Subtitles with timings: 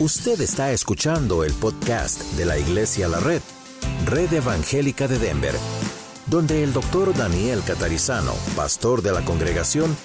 [0.00, 3.40] Usted está escuchando el podcast de la Iglesia La Red,
[4.06, 5.54] Red Evangélica de Denver,
[6.26, 9.96] donde el doctor Daniel Catarizano, pastor de la congregación,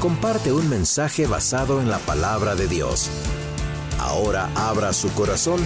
[0.00, 3.10] comparte un mensaje basado en la palabra de Dios.
[4.00, 5.60] Ahora abra su corazón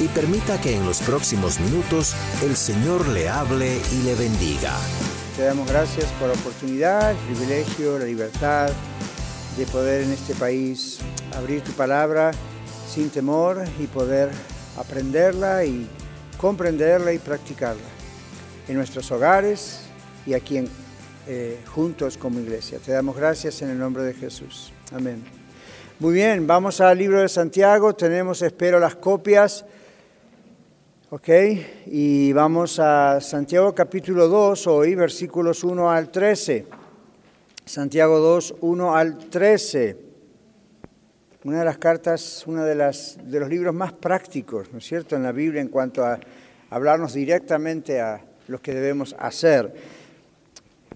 [0.00, 4.72] y permita que en los próximos minutos el Señor le hable y le bendiga.
[5.36, 8.72] Te damos gracias por la oportunidad, el privilegio, la libertad
[9.56, 10.98] de poder en este país
[11.32, 12.32] abrir tu palabra
[12.86, 14.30] sin temor y poder
[14.78, 15.88] aprenderla y
[16.38, 17.82] comprenderla y practicarla
[18.68, 19.80] en nuestros hogares
[20.26, 20.68] y aquí en,
[21.26, 22.78] eh, juntos como iglesia.
[22.78, 24.72] Te damos gracias en el nombre de Jesús.
[24.92, 25.24] Amén.
[25.98, 27.94] Muy bien, vamos al libro de Santiago.
[27.94, 29.64] Tenemos, espero, las copias.
[31.10, 31.28] Ok,
[31.86, 36.66] y vamos a Santiago capítulo 2, hoy versículos 1 al 13.
[37.64, 40.03] Santiago 2, 1 al 13
[41.44, 45.22] una de las cartas, uno de, de los libros más prácticos, ¿no es cierto?, en
[45.22, 46.18] la Biblia en cuanto a
[46.70, 49.72] hablarnos directamente a lo que debemos hacer.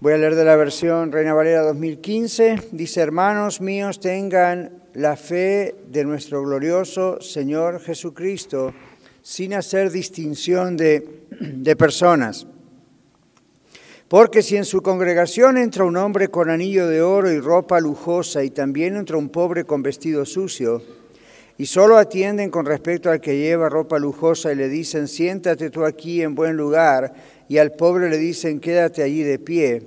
[0.01, 2.69] Voy a leer de la versión Reina Valera 2015.
[2.71, 8.73] Dice, hermanos míos, tengan la fe de nuestro glorioso Señor Jesucristo
[9.21, 12.47] sin hacer distinción de, de personas
[14.09, 18.43] porque si en su congregación entra un hombre con anillo de oro y ropa lujosa
[18.43, 20.81] y también entra un pobre con vestido sucio,
[21.59, 25.85] y solo atienden con respecto al que lleva ropa lujosa y le dicen, siéntate tú
[25.85, 27.13] aquí en buen lugar,
[27.47, 29.83] y al pobre le dicen, quédate allí de pie,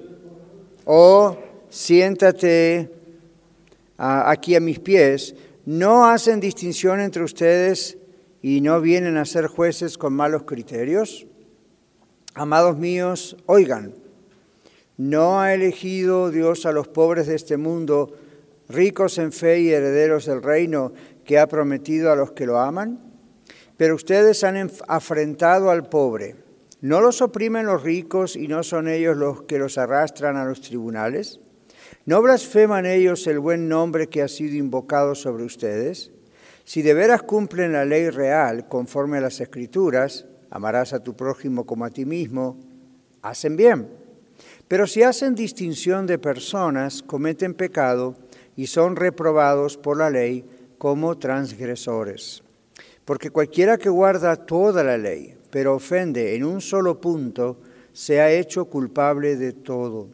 [0.85, 1.37] o
[1.69, 2.91] siéntate
[3.97, 5.35] aquí a mis pies,
[5.67, 7.99] no hacen distinción entre ustedes
[8.41, 11.27] y no vienen a ser jueces con malos criterios.
[12.35, 14.02] Amados míos, oigan,
[15.03, 18.15] ¿No ha elegido Dios a los pobres de este mundo,
[18.69, 20.93] ricos en fe y herederos del reino
[21.25, 23.01] que ha prometido a los que lo aman?
[23.77, 26.37] Pero ustedes han afrentado al pobre.
[26.83, 30.61] ¿No los oprimen los ricos y no son ellos los que los arrastran a los
[30.61, 31.41] tribunales?
[32.07, 36.13] ¿No blasfeman ellos el buen nombre que ha sido invocado sobre ustedes?
[36.63, 41.67] Si de veras cumplen la ley real conforme a las escrituras, amarás a tu prójimo
[41.67, 42.57] como a ti mismo,
[43.21, 44.02] hacen bien.
[44.69, 48.17] Pero si hacen distinción de personas, cometen pecado
[48.57, 50.45] y son reprobados por la ley
[50.79, 52.43] como transgresores.
[53.05, 57.59] Porque cualquiera que guarda toda la ley, pero ofende en un solo punto,
[57.93, 60.09] se ha hecho culpable de todo.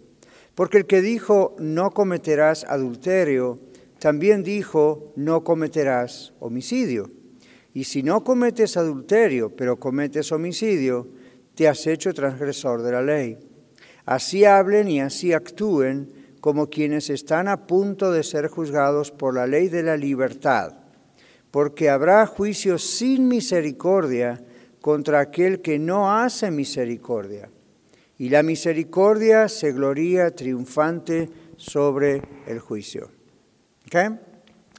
[0.54, 3.60] Porque el que dijo, no cometerás adulterio,
[3.98, 7.10] también dijo, no cometerás homicidio.
[7.74, 11.06] Y si no cometes adulterio, pero cometes homicidio,
[11.54, 13.38] te has hecho transgresor de la ley.
[14.08, 16.10] Así hablen y así actúen
[16.40, 20.72] como quienes están a punto de ser juzgados por la ley de la libertad,
[21.50, 24.42] porque habrá juicio sin misericordia
[24.80, 27.50] contra aquel que no hace misericordia.
[28.16, 33.10] Y la misericordia se gloría triunfante sobre el juicio.
[33.88, 34.08] ¿Okay?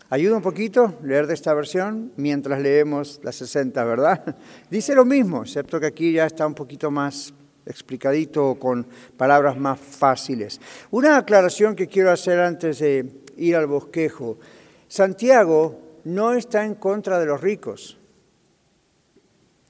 [0.10, 4.36] Ayuda un poquito leer de esta versión mientras leemos la 60, ¿verdad?
[4.72, 7.32] Dice lo mismo, excepto que aquí ya está un poquito más
[7.70, 8.86] explicadito con
[9.16, 10.60] palabras más fáciles.
[10.92, 13.06] Una aclaración que quiero hacer antes de
[13.38, 14.38] ir al bosquejo.
[14.88, 17.98] Santiago no está en contra de los ricos.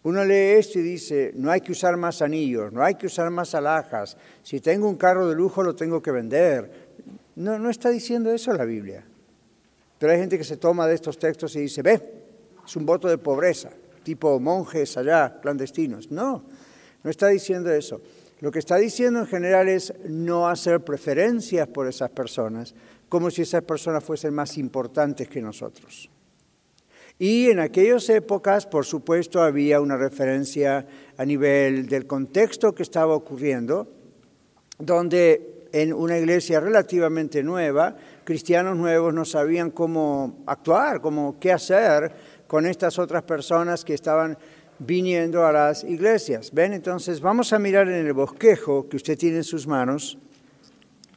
[0.03, 3.29] Uno lee esto y dice, no hay que usar más anillos, no hay que usar
[3.29, 6.89] más alhajas, si tengo un carro de lujo lo tengo que vender.
[7.35, 9.03] No, no está diciendo eso la Biblia.
[9.97, 12.01] Pero hay gente que se toma de estos textos y dice, ve,
[12.65, 13.71] es un voto de pobreza,
[14.01, 16.09] tipo monjes allá, clandestinos.
[16.09, 16.45] No,
[17.03, 18.01] no está diciendo eso.
[18.39, 22.73] Lo que está diciendo en general es no hacer preferencias por esas personas,
[23.09, 26.09] como si esas personas fuesen más importantes que nosotros.
[27.17, 30.87] Y en aquellas épocas, por supuesto, había una referencia
[31.17, 33.89] a nivel del contexto que estaba ocurriendo,
[34.77, 42.13] donde en una iglesia relativamente nueva, cristianos nuevos no sabían cómo actuar, cómo qué hacer
[42.47, 44.37] con estas otras personas que estaban
[44.79, 46.51] viniendo a las iglesias.
[46.53, 46.73] ¿Ven?
[46.73, 50.17] Entonces vamos a mirar en el bosquejo que usted tiene en sus manos,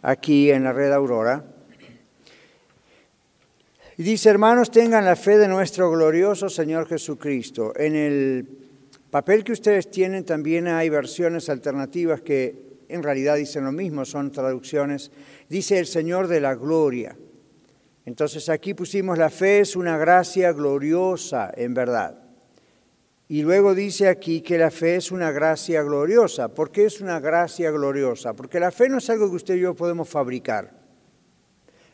[0.02, 1.44] aquí en la red Aurora.
[3.96, 7.72] Y dice, hermanos, tengan la fe de nuestro glorioso Señor Jesucristo.
[7.76, 8.48] En el
[9.10, 14.32] papel que ustedes tienen también hay versiones alternativas que en realidad dicen lo mismo, son
[14.32, 15.10] traducciones.
[15.48, 17.16] Dice el Señor de la gloria.
[18.04, 22.21] Entonces aquí pusimos la fe es una gracia gloriosa en verdad.
[23.32, 26.48] Y luego dice aquí que la fe es una gracia gloriosa.
[26.48, 28.34] ¿Por qué es una gracia gloriosa?
[28.34, 30.70] Porque la fe no es algo que usted y yo podemos fabricar.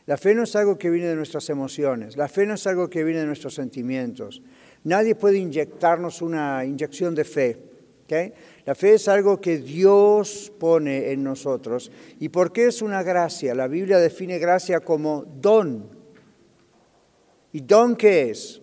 [0.05, 2.89] La fe no es algo que viene de nuestras emociones, la fe no es algo
[2.89, 4.41] que viene de nuestros sentimientos.
[4.83, 7.57] Nadie puede inyectarnos una inyección de fe.
[8.65, 11.89] La fe es algo que Dios pone en nosotros.
[12.19, 13.55] ¿Y por qué es una gracia?
[13.55, 15.87] La Biblia define gracia como don.
[17.53, 18.61] ¿Y don qué es?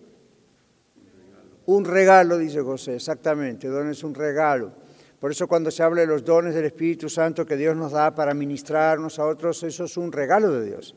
[1.67, 3.67] Un regalo, dice José, exactamente.
[3.67, 4.71] Don es un regalo.
[5.19, 8.15] Por eso cuando se habla de los dones del Espíritu Santo que Dios nos da
[8.15, 10.95] para ministrarnos a otros, eso es un regalo de Dios.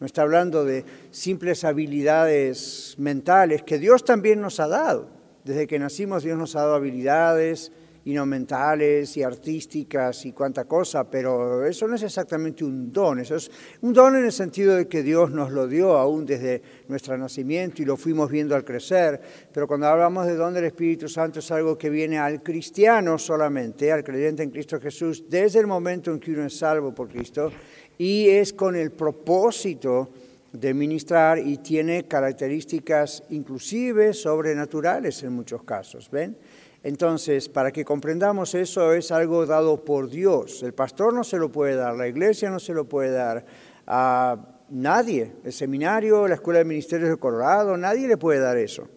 [0.00, 5.08] No está hablando de simples habilidades mentales que Dios también nos ha dado.
[5.44, 7.70] Desde que nacimos Dios nos ha dado habilidades
[8.08, 13.18] y no mentales y artísticas y cuánta cosa, pero eso no es exactamente un don,
[13.18, 13.50] eso es
[13.82, 17.82] un don en el sentido de que Dios nos lo dio aún desde nuestro nacimiento
[17.82, 19.20] y lo fuimos viendo al crecer,
[19.52, 23.92] pero cuando hablamos de don del Espíritu Santo es algo que viene al cristiano solamente,
[23.92, 27.52] al creyente en Cristo Jesús, desde el momento en que uno es salvo por Cristo
[27.98, 30.08] y es con el propósito
[30.50, 36.38] de ministrar y tiene características inclusive sobrenaturales en muchos casos, ¿ven?
[36.88, 40.62] Entonces, para que comprendamos eso es algo dado por Dios.
[40.62, 43.44] El pastor no se lo puede dar, la iglesia no se lo puede dar
[43.86, 45.34] a nadie.
[45.44, 48.88] El seminario, la escuela de ministerios de Colorado, nadie le puede dar eso.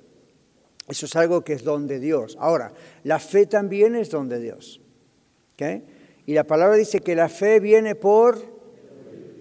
[0.88, 2.38] Eso es algo que es don de Dios.
[2.40, 2.72] Ahora,
[3.04, 4.80] la fe también es don de Dios.
[6.26, 8.38] Y la palabra dice que la fe viene por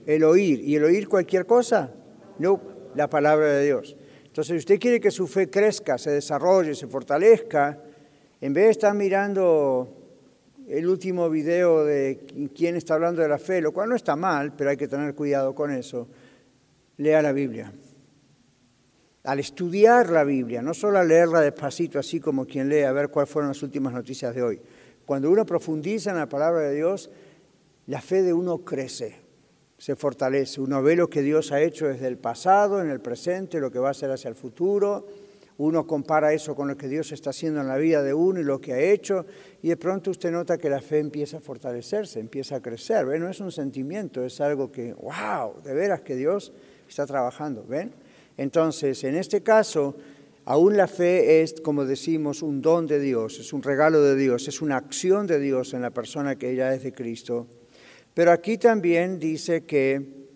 [0.07, 0.61] el oír.
[0.65, 1.93] ¿Y el oír cualquier cosa?
[2.41, 2.61] No,
[2.97, 3.97] la palabra de Dios.
[4.25, 7.85] Entonces, si usted quiere que su fe crezca, se desarrolle, se fortalezca,
[8.41, 9.97] en vez de estar mirando
[10.67, 14.55] el último video de quién está hablando de la fe, lo cual no está mal,
[14.55, 16.09] pero hay que tener cuidado con eso,
[16.97, 17.73] lea la Biblia.
[19.25, 23.11] Al estudiar la Biblia, no solo a leerla despacito, así como quien lee, a ver
[23.11, 24.61] cuáles fueron las últimas noticias de hoy.
[25.05, 27.11] Cuando uno profundiza en la palabra de Dios,
[27.87, 29.31] la fe de uno crece
[29.81, 30.61] se fortalece.
[30.61, 33.79] Uno ve lo que Dios ha hecho desde el pasado, en el presente, lo que
[33.79, 35.07] va a hacer hacia el futuro.
[35.63, 38.45] Uno compara eso con lo que Dios está haciendo en la vida de uno y
[38.45, 39.27] lo que ha hecho,
[39.63, 43.07] y de pronto usted nota que la fe empieza a fortalecerse, empieza a crecer.
[43.07, 43.23] ¿Ven?
[43.23, 46.53] No es un sentimiento, es algo que, wow, de veras que Dios
[46.89, 47.65] está trabajando.
[47.69, 47.93] ¿Ven?
[48.37, 49.97] Entonces, en este caso,
[50.45, 54.49] aún la fe es, como decimos, un don de Dios, es un regalo de Dios,
[54.49, 57.47] es una acción de Dios en la persona que ella es de Cristo
[58.15, 60.27] pero aquí también dice que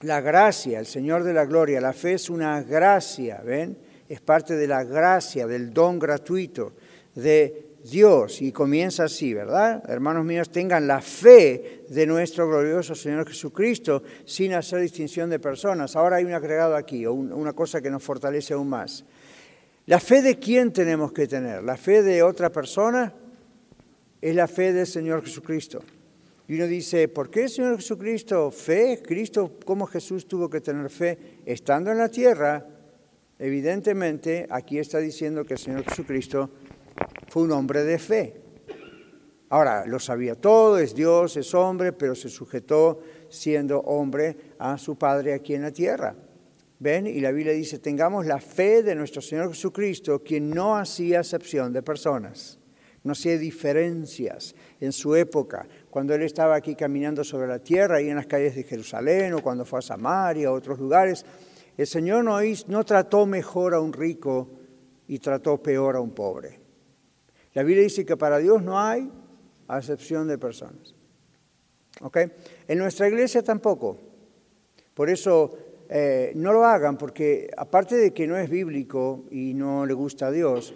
[0.00, 3.76] la gracia, el Señor de la Gloria, la fe es una gracia, ¿ven?
[4.08, 6.72] Es parte de la gracia, del don gratuito
[7.14, 8.42] de Dios.
[8.42, 9.82] Y comienza así, ¿verdad?
[9.88, 15.96] Hermanos míos, tengan la fe de nuestro glorioso Señor Jesucristo sin hacer distinción de personas.
[15.96, 19.04] Ahora hay un agregado aquí, una cosa que nos fortalece aún más.
[19.86, 21.62] ¿La fe de quién tenemos que tener?
[21.62, 23.12] ¿La fe de otra persona?
[24.20, 25.82] Es la fe del Señor Jesucristo.
[26.48, 28.50] Y uno dice, ¿por qué el Señor Jesucristo?
[28.50, 31.18] Fe, Cristo, ¿cómo Jesús tuvo que tener fe?
[31.44, 32.66] Estando en la tierra,
[33.44, 36.48] evidentemente aquí está diciendo que el Señor Jesucristo
[37.28, 38.40] fue un hombre de fe.
[39.50, 44.96] Ahora, lo sabía todo, es Dios, es hombre, pero se sujetó siendo hombre a su
[44.96, 46.16] Padre aquí en la tierra.
[46.78, 47.06] ¿Ven?
[47.06, 51.72] Y la Biblia dice, tengamos la fe de nuestro Señor Jesucristo, quien no hacía excepción
[51.72, 52.58] de personas,
[53.02, 58.08] no hacía diferencias en su época cuando él estaba aquí caminando sobre la tierra, ahí
[58.08, 61.24] en las calles de Jerusalén, o cuando fue a Samaria, a otros lugares,
[61.76, 62.38] el Señor no,
[62.68, 64.48] no trató mejor a un rico
[65.08, 66.60] y trató peor a un pobre.
[67.52, 69.10] La Biblia dice que para Dios no hay
[69.68, 70.94] acepción de personas.
[72.00, 72.18] ¿Ok?
[72.68, 73.98] En nuestra iglesia tampoco.
[74.94, 75.56] Por eso
[75.88, 80.28] eh, no lo hagan, porque aparte de que no es bíblico y no le gusta
[80.28, 80.74] a Dios,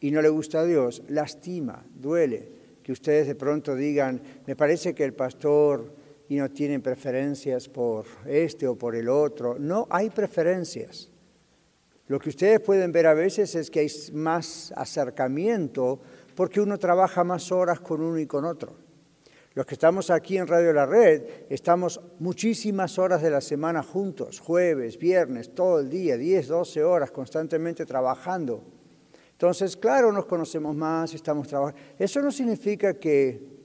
[0.00, 4.94] y no le gusta a Dios, lastima, duele que ustedes de pronto digan, me parece
[4.94, 5.92] que el pastor
[6.28, 9.58] y no tiene preferencias por este o por el otro.
[9.58, 11.10] No hay preferencias.
[12.06, 16.00] Lo que ustedes pueden ver a veces es que hay más acercamiento
[16.34, 18.76] porque uno trabaja más horas con uno y con otro.
[19.54, 24.38] Los que estamos aquí en Radio La Red, estamos muchísimas horas de la semana juntos,
[24.38, 28.62] jueves, viernes, todo el día, 10, 12 horas constantemente trabajando.
[29.32, 31.80] Entonces, claro, nos conocemos más, estamos trabajando.
[31.98, 33.57] Eso no significa que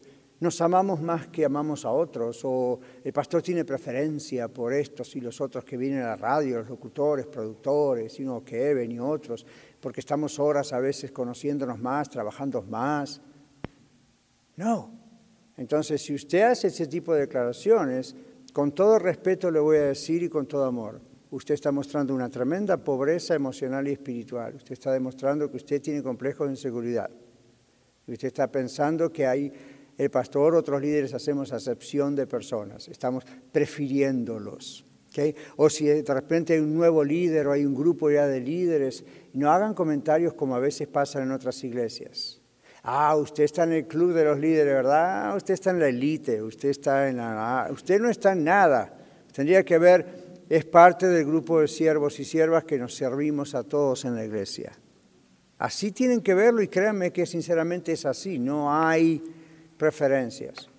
[0.44, 5.22] nos amamos más que amamos a otros, o el pastor tiene preferencia por estos y
[5.22, 9.46] los otros que vienen a la radio, los locutores, productores, y uno Kevin y otros,
[9.80, 13.22] porque estamos horas a veces conociéndonos más, trabajando más.
[14.58, 14.92] No.
[15.56, 18.14] Entonces, si usted hace ese tipo de declaraciones,
[18.52, 21.00] con todo respeto le voy a decir y con todo amor,
[21.32, 24.56] usted está mostrando una tremenda pobreza emocional y espiritual.
[24.56, 27.10] Usted está demostrando que usted tiene complejos de inseguridad.
[28.06, 29.54] Usted está pensando que hay
[29.98, 34.86] el pastor, otros líderes hacemos acepción de personas, estamos prefiriéndolos.
[35.58, 39.04] O si de repente hay un nuevo líder o hay un grupo ya de líderes,
[39.34, 42.42] no hagan comentarios como a veces pasa en otras iglesias.
[42.84, 45.32] Ah, usted está en el club de los líderes, ¿verdad?
[45.32, 47.70] Ah, usted está en la élite, usted está en la...
[47.72, 48.94] Usted no está en nada.
[49.32, 50.06] Tendría que ver,
[50.50, 54.26] es parte del grupo de siervos y siervas que nos servimos a todos en la
[54.26, 54.74] iglesia.
[55.60, 59.24] Así tienen que verlo y créanme que sinceramente es así, no hay
[59.84, 60.70] preferencias.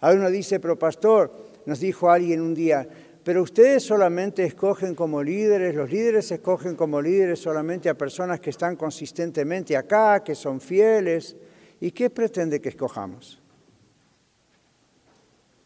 [0.00, 1.32] Ahora uno dice, pero pastor,
[1.64, 2.86] nos dijo alguien un día,
[3.24, 8.50] pero ustedes solamente escogen como líderes, los líderes escogen como líderes solamente a personas que
[8.50, 11.36] están consistentemente acá, que son fieles.
[11.80, 13.40] ¿Y qué pretende que escojamos?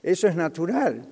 [0.00, 1.02] Eso es natural.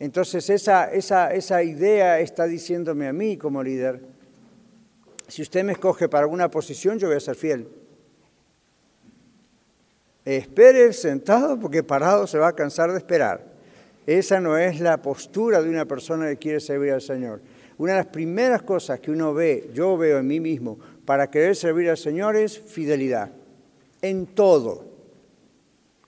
[0.00, 4.00] Entonces esa, esa, esa idea está diciéndome a mí como líder,
[5.28, 7.68] si usted me escoge para alguna posición, yo voy a ser fiel.
[10.28, 13.42] Espere sentado porque parado se va a cansar de esperar.
[14.06, 17.40] Esa no es la postura de una persona que quiere servir al Señor.
[17.78, 21.56] Una de las primeras cosas que uno ve, yo veo en mí mismo, para querer
[21.56, 23.30] servir al Señor es fidelidad.
[24.02, 24.84] En todo.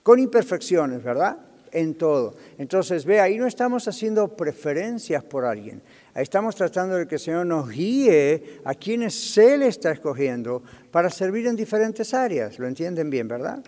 [0.03, 1.39] Con imperfecciones, ¿verdad?
[1.73, 2.35] En todo.
[2.59, 5.81] Entonces, ve, ahí no estamos haciendo preferencias por alguien.
[6.15, 11.47] Estamos tratando de que el Señor nos guíe a quienes Él está escogiendo para servir
[11.47, 12.59] en diferentes áreas.
[12.59, 13.63] ¿Lo entienden bien, verdad?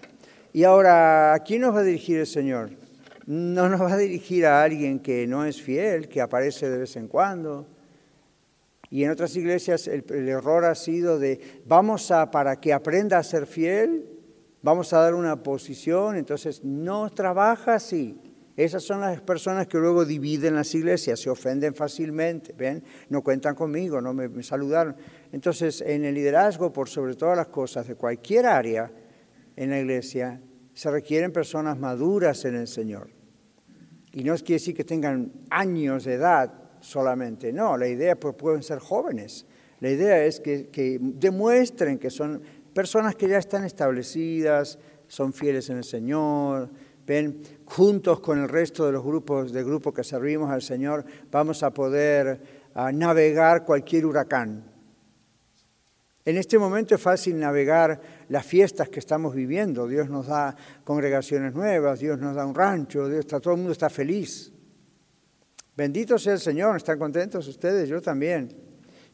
[0.54, 2.70] Y ahora, ¿a quién nos va a dirigir el Señor?
[3.24, 6.96] No nos va a dirigir a alguien que no es fiel, que aparece de vez
[6.96, 7.66] en cuando.
[8.90, 13.22] Y en otras iglesias el, error ha sido de, vamos a, para que aprenda a
[13.22, 14.06] ser fiel,
[14.60, 18.20] vamos a dar una posición, entonces no trabaja así.
[18.54, 22.84] Esas son las personas que luego dividen las iglesias, se ofenden fácilmente, ¿ven?
[23.08, 24.94] No cuentan conmigo, no me, saludaron.
[25.32, 28.92] Entonces, en el liderazgo, por sobre todas las cosas, de cualquier área
[29.56, 30.40] en la iglesia,
[30.74, 33.10] se requieren personas maduras en el Señor.
[34.12, 38.34] Y no es quiere decir que tengan años de edad solamente, no, la idea pues,
[38.34, 39.46] pueden ser jóvenes.
[39.80, 42.42] La idea es que, que demuestren que son
[42.72, 44.78] personas que ya están establecidas,
[45.08, 46.70] son fieles en el Señor,
[47.06, 51.62] ven, juntos con el resto de los grupos de grupo que servimos al Señor, vamos
[51.62, 52.40] a poder
[52.74, 54.71] ah, navegar cualquier huracán.
[56.24, 59.88] En este momento es fácil navegar las fiestas que estamos viviendo.
[59.88, 63.72] Dios nos da congregaciones nuevas, Dios nos da un rancho, Dios está, todo el mundo
[63.72, 64.52] está feliz.
[65.76, 67.88] Bendito sea el Señor, ¿están contentos ustedes?
[67.88, 68.54] Yo también.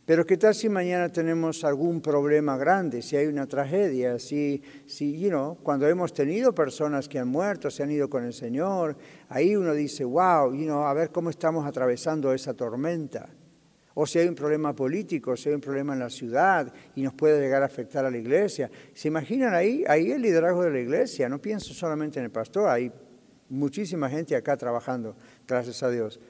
[0.05, 5.19] Pero ¿qué tal si mañana tenemos algún problema grande, si hay una tragedia, si, si
[5.19, 8.97] you know, cuando hemos tenido personas que han muerto, se han ido con el Señor,
[9.29, 13.29] ahí uno dice, wow, you know, a ver cómo estamos atravesando esa tormenta.
[14.01, 17.15] O si hay un problema político, si hay un problema en la ciudad y nos
[17.15, 18.71] puede llegar a afectar a la iglesia.
[18.95, 19.83] ¿Se imaginan ahí?
[19.89, 21.29] Ahí el liderazgo de la iglesia.
[21.29, 22.93] No pienso solamente en el pastor, hay
[23.49, 25.17] muchísima gente acá trabajando,
[25.49, 26.21] gracias a Dios.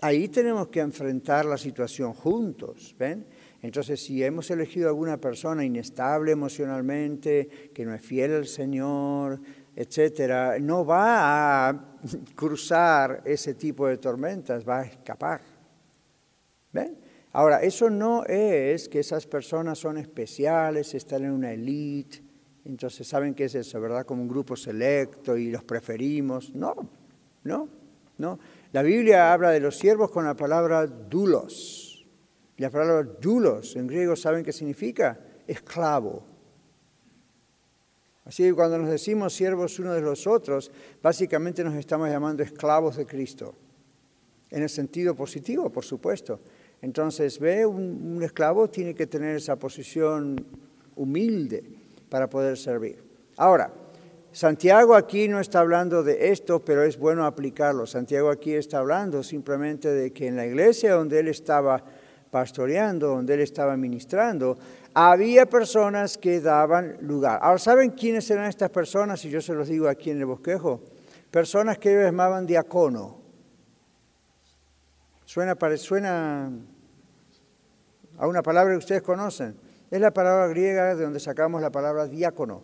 [0.00, 3.24] Ahí tenemos que enfrentar la situación juntos, ¿ven?
[3.62, 9.40] Entonces, si hemos elegido a alguna persona inestable emocionalmente, que no es fiel al Señor,
[9.76, 11.94] etcétera, no va a
[12.34, 15.40] cruzar ese tipo de tormentas, va a escapar.
[16.72, 17.01] ¿Ven?
[17.32, 22.22] Ahora, eso no es que esas personas son especiales, están en una elite,
[22.64, 24.04] entonces saben qué es eso, ¿verdad?
[24.04, 26.54] Como un grupo selecto y los preferimos.
[26.54, 26.74] No,
[27.44, 27.68] no,
[28.18, 28.38] no.
[28.72, 32.06] La Biblia habla de los siervos con la palabra dulos.
[32.58, 35.18] la palabra dulos en griego, ¿saben qué significa?
[35.46, 36.24] Esclavo.
[38.24, 40.70] Así que cuando nos decimos siervos unos de los otros,
[41.02, 43.54] básicamente nos estamos llamando esclavos de Cristo.
[44.50, 46.40] En el sentido positivo, por supuesto.
[46.82, 50.36] Entonces, ve, un, esclavo tiene que tener esa posición
[50.96, 51.64] humilde
[52.08, 53.02] para poder servir.
[53.36, 53.72] Ahora,
[54.32, 57.86] Santiago aquí no está hablando de esto, pero es bueno aplicarlo.
[57.86, 61.82] Santiago aquí está hablando simplemente de que en la iglesia donde él estaba
[62.30, 64.58] pastoreando, donde él estaba ministrando,
[64.92, 67.38] había personas que daban lugar.
[67.42, 69.24] Ahora, ¿saben quiénes eran estas personas?
[69.24, 70.80] Y yo se los digo aquí en el bosquejo.
[71.30, 73.22] Personas que ellos llamaban diácono.
[75.24, 76.50] Suena, suena
[78.18, 79.56] a una palabra que ustedes conocen.
[79.90, 82.62] Es la palabra griega de donde sacamos la palabra diácono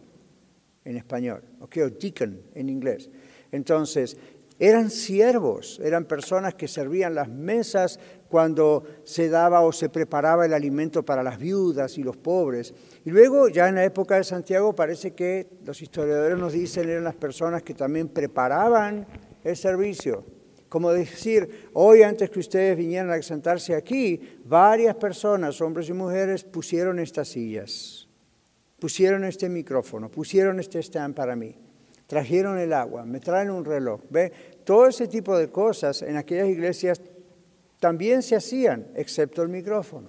[0.85, 3.11] en español, okay, o deacon en inglés.
[3.53, 4.17] Entonces,
[4.59, 10.53] eran siervos, eran personas que servían las mesas cuando se daba o se preparaba el
[10.53, 12.75] alimento para las viudas y los pobres.
[13.05, 17.05] Y luego, ya en la época de Santiago, parece que los historiadores nos dicen eran
[17.05, 19.07] las personas que también preparaban
[19.45, 20.25] el servicio.
[20.69, 26.45] Como decir, hoy antes que ustedes vinieran a sentarse aquí, varias personas, hombres y mujeres,
[26.45, 28.09] pusieron estas sillas
[28.79, 31.55] pusieron este micrófono, pusieron este stand para mí.
[32.07, 34.01] trajeron el agua, me traen un reloj.
[34.09, 34.33] ¿Ve?
[34.65, 37.03] Todo ese tipo de cosas en aquellas iglesias
[37.81, 40.09] también se hacían, excepto el micrófono.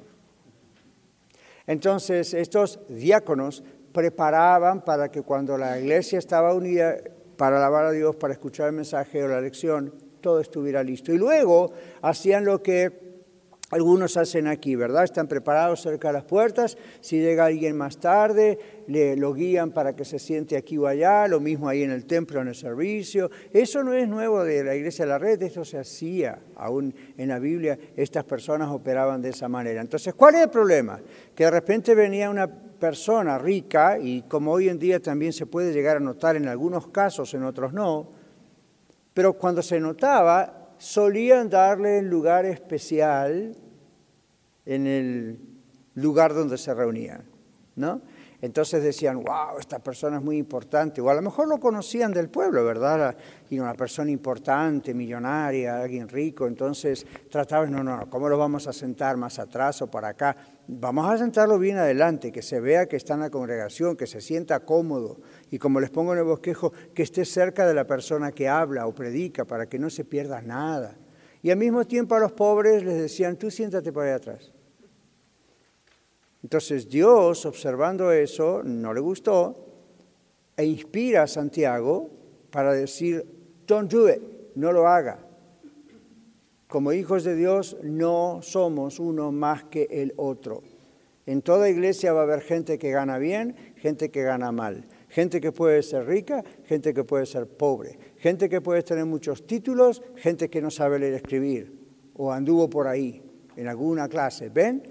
[1.68, 6.98] Entonces, estos diáconos preparaban para que cuando la iglesia estaba unida
[7.36, 11.14] para alabar a Dios, para escuchar el mensaje o la lección, todo estuviera listo.
[11.14, 11.72] Y luego
[12.02, 13.10] hacían lo que
[13.72, 15.04] algunos hacen aquí, ¿verdad?
[15.04, 16.76] Están preparados cerca de las puertas.
[17.02, 18.58] Si llega alguien más tarde,
[18.88, 21.28] le, lo guían para que se siente aquí o allá.
[21.28, 23.30] Lo mismo ahí en el templo, en el servicio.
[23.54, 26.40] Eso no es nuevo de la iglesia de la red, eso se hacía.
[26.56, 29.82] Aún en la Biblia estas personas operaban de esa manera.
[29.82, 31.00] Entonces, ¿cuál es el problema?
[31.36, 35.74] Que de repente venía una persona rica, y como hoy en día también se puede
[35.74, 38.10] llegar a notar en algunos casos, en otros no,
[39.20, 43.54] pero cuando se notaba, solían darle un lugar especial
[44.66, 45.38] en el
[45.96, 47.26] lugar donde se reunían,
[47.76, 48.02] ¿no?
[48.42, 52.30] Entonces decían, wow, esta persona es muy importante, o a lo mejor lo conocían del
[52.30, 53.18] pueblo, ¿verdad?
[53.50, 58.74] Y una persona importante, millonaria, alguien rico, entonces trataban, no, no, ¿cómo lo vamos a
[58.74, 60.38] sentar más atrás o para acá?
[60.68, 64.22] Vamos a sentarlo bien adelante, que se vea que está en la congregación, que se
[64.22, 65.20] sienta cómodo,
[65.52, 68.88] y como les pongo en el bosquejo, que esté cerca de la persona que habla
[68.88, 70.96] o predica para que no se pierda nada.
[71.42, 74.54] Y al mismo tiempo a los pobres les decían, tú siéntate por ahí atrás.
[76.44, 79.66] Entonces Dios, observando eso, no le gustó
[80.56, 82.10] e inspira a Santiago
[82.52, 83.26] para decir,
[83.68, 84.22] don't do it,
[84.56, 85.20] no lo haga.
[86.68, 90.62] Como hijos de Dios no somos uno más que el otro.
[91.26, 95.42] En toda iglesia va a haber gente que gana bien, gente que gana mal, gente
[95.42, 100.02] que puede ser rica, gente que puede ser pobre, gente que puede tener muchos títulos,
[100.16, 101.80] gente que no sabe leer y escribir
[102.16, 103.22] o anduvo por ahí
[103.56, 104.50] en alguna clase.
[104.50, 104.84] ¿Ven?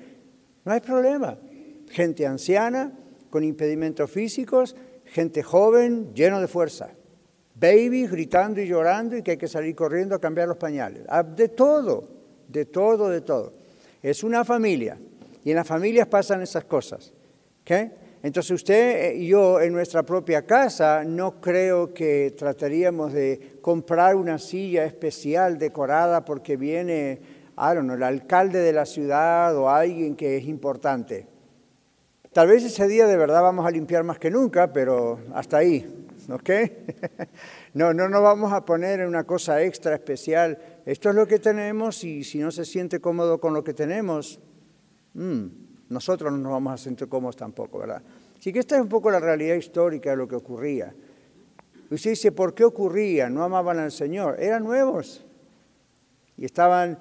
[0.69, 1.39] No hay problema.
[1.89, 2.93] Gente anciana,
[3.31, 6.91] con impedimentos físicos, gente joven, lleno de fuerza.
[7.55, 11.05] Babies gritando y llorando y que hay que salir corriendo a cambiar los pañales.
[11.09, 12.05] Ah, de todo,
[12.47, 13.55] de todo, de todo.
[14.03, 14.99] Es una familia
[15.43, 17.15] y en las familias pasan esas cosas.
[18.23, 24.39] Entonces usted y yo en nuestra propia casa no creo que trataríamos de comprar una
[24.39, 30.37] silla especial decorada porque viene I don't el alcalde de la ciudad o alguien que
[30.37, 31.27] es importante.
[32.33, 36.07] Tal vez ese día de verdad vamos a limpiar más que nunca, pero hasta ahí,
[36.31, 36.51] ¿ok?
[37.75, 40.59] No, no nos vamos a poner en una cosa extra especial.
[40.87, 44.41] Esto es lo que tenemos y si no se siente cómodo con lo que tenemos,
[45.15, 45.47] mm,
[45.91, 48.03] nosotros no nos vamos a sentir cómodos tampoco, ¿verdad?
[48.39, 50.95] Así que esta es un poco la realidad histórica de lo que ocurría.
[51.91, 53.29] Usted dice, ¿por qué ocurría?
[53.29, 54.41] No amaban al Señor.
[54.41, 55.25] Eran nuevos
[56.37, 56.99] y estaban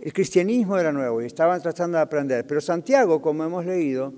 [0.00, 2.46] el cristianismo era nuevo y estaban tratando de aprender.
[2.46, 4.12] Pero Santiago, como hemos leído,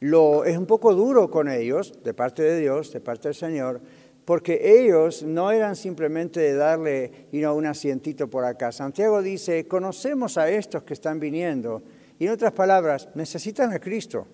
[0.00, 3.80] lo, es un poco duro con ellos, de parte de Dios, de parte del Señor,
[4.24, 8.72] porque ellos no eran simplemente de darle un asientito por acá.
[8.72, 11.82] Santiago dice, conocemos a estos que están viniendo.
[12.18, 14.26] Y en otras palabras, necesitan a Cristo.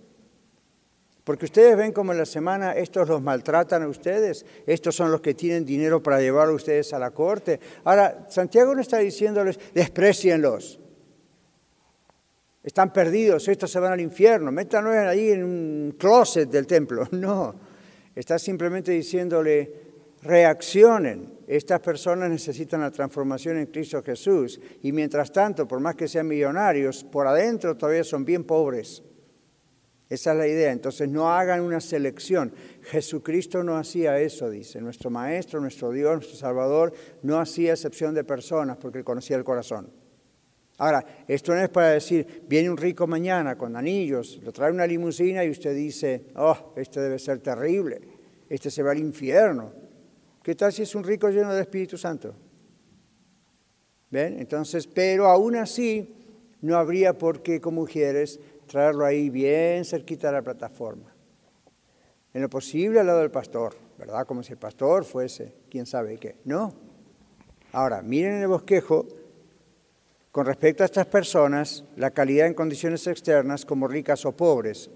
[1.27, 5.21] Porque ustedes ven como en la semana estos los maltratan a ustedes, estos son los
[5.21, 7.59] que tienen dinero para llevar a ustedes a la corte.
[7.83, 10.79] Ahora, Santiago no está diciéndoles, desprecienlos.
[12.63, 17.09] Están perdidos, estos se van al infierno, métanlos ahí en un closet del templo.
[17.11, 17.57] No,
[18.15, 19.73] está simplemente diciéndole,
[20.23, 21.39] reaccionen.
[21.49, 24.61] Estas personas necesitan la transformación en Cristo Jesús.
[24.81, 29.03] Y mientras tanto, por más que sean millonarios, por adentro todavía son bien pobres.
[30.09, 30.73] Esa es la idea.
[30.73, 32.53] Entonces no hagan una selección.
[32.83, 34.81] Jesucristo no hacía eso, dice.
[34.81, 36.93] Nuestro Maestro, nuestro Dios, nuestro Salvador,
[37.23, 39.91] no hacía excepción de personas porque conocía el corazón.
[40.79, 44.87] Ahora, esto no es para decir, viene un rico mañana con anillos, lo trae una
[44.87, 48.01] limusina y usted dice, oh, este debe ser terrible,
[48.49, 49.73] este se va al infierno.
[50.43, 52.35] ¿Qué tal si es un rico lleno de Espíritu Santo?
[54.11, 54.39] ¿Ven?
[54.39, 56.15] Entonces, pero aún así,
[56.61, 61.15] no habría por qué, como mujeres, traerlo ahí bien cerquita de la plataforma.
[62.33, 64.27] En lo posible al lado del pastor, ¿verdad?
[64.27, 66.37] Como si el pastor fuese, quién sabe qué.
[66.45, 66.75] No.
[67.73, 69.07] Ahora, miren el bosquejo
[70.37, 74.91] con respecto a estas personas, la calidad en condiciones externas como ricas o pobres.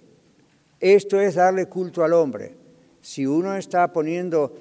[0.79, 2.55] Esto es darle culto al hombre.
[3.01, 4.53] Si uno está poniendo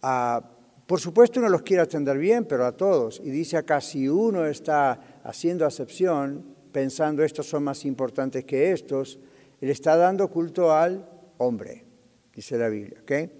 [0.00, 0.42] a...
[0.86, 3.20] Por supuesto uno los quiere atender bien, pero a todos.
[3.22, 9.18] Y dice acá, si uno está haciendo acepción, pensando estos son más importantes que estos,
[9.62, 11.08] él está dando culto al
[11.38, 11.86] hombre,
[12.34, 12.98] dice la Biblia.
[13.00, 13.30] ¿okay?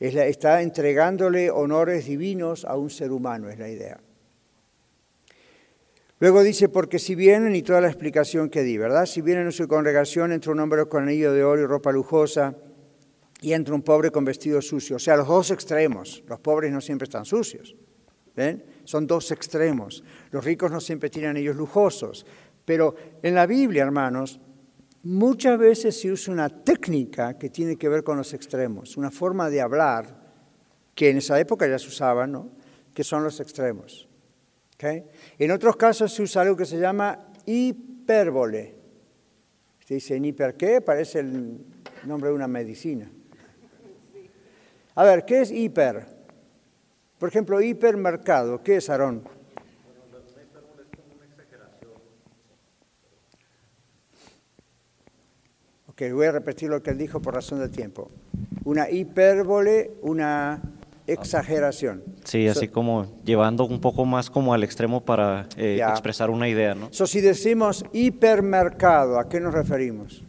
[0.00, 4.00] está entregándole honores divinos a un ser humano, es la idea.
[6.18, 9.06] Luego dice, porque si vienen, y toda la explicación que di, ¿verdad?
[9.06, 12.56] Si vienen en su congregación entre un hombre con anillo de oro y ropa lujosa,
[13.40, 14.96] y entra un pobre con vestido sucio.
[14.96, 16.24] O sea, los dos extremos.
[16.26, 17.76] Los pobres no siempre están sucios.
[18.34, 18.64] ¿Ven?
[18.88, 20.02] Son dos extremos.
[20.30, 22.24] Los ricos no siempre tienen ellos lujosos.
[22.64, 24.40] Pero en la Biblia, hermanos,
[25.02, 29.50] muchas veces se usa una técnica que tiene que ver con los extremos, una forma
[29.50, 30.06] de hablar
[30.94, 32.48] que en esa época ya se usaba, ¿no?
[32.94, 34.08] que son los extremos.
[34.76, 35.04] ¿Okay?
[35.38, 38.74] En otros casos se usa algo que se llama hipérbole.
[39.80, 40.80] Usted dice, ¿en hiper qué?
[40.80, 41.58] Parece el
[42.04, 43.12] nombre de una medicina.
[44.94, 46.17] A ver, ¿qué es hiper?
[47.18, 49.22] Por ejemplo, hipermercado, ¿qué es, Aarón?
[55.88, 58.08] Ok, voy a repetir lo que él dijo por razón del tiempo.
[58.64, 60.62] Una hipérbole, una
[61.08, 62.04] exageración.
[62.22, 66.76] Sí, así como llevando un poco más como al extremo para eh, expresar una idea,
[66.76, 66.88] ¿no?
[66.92, 70.22] So, si decimos hipermercado, ¿a qué nos referimos?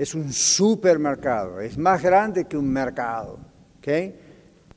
[0.00, 3.38] es un supermercado, es más grande que un mercado.
[3.78, 4.14] ¿okay?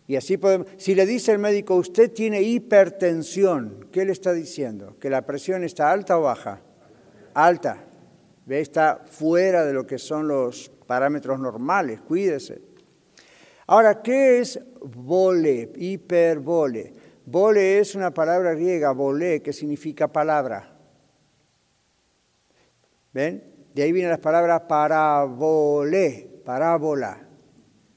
[0.08, 4.98] Y así podemos, si le dice el médico, usted tiene hipertensión, ¿qué le está diciendo?
[5.00, 6.62] ¿Que la presión está alta o baja?
[7.34, 7.86] Alta.
[8.46, 8.60] ¿Ve?
[8.60, 12.62] Está fuera de lo que son los parámetros normales, cuídese.
[13.68, 16.94] Ahora, ¿qué es vole, hiperbole?
[17.26, 20.78] Vole es una palabra griega, volé, que significa palabra.
[23.14, 23.44] ¿Ven?
[23.74, 27.26] De ahí vienen las palabras parabolé, parábola.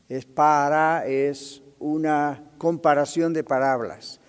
[0.09, 4.21] Es para, es una comparación de palabras.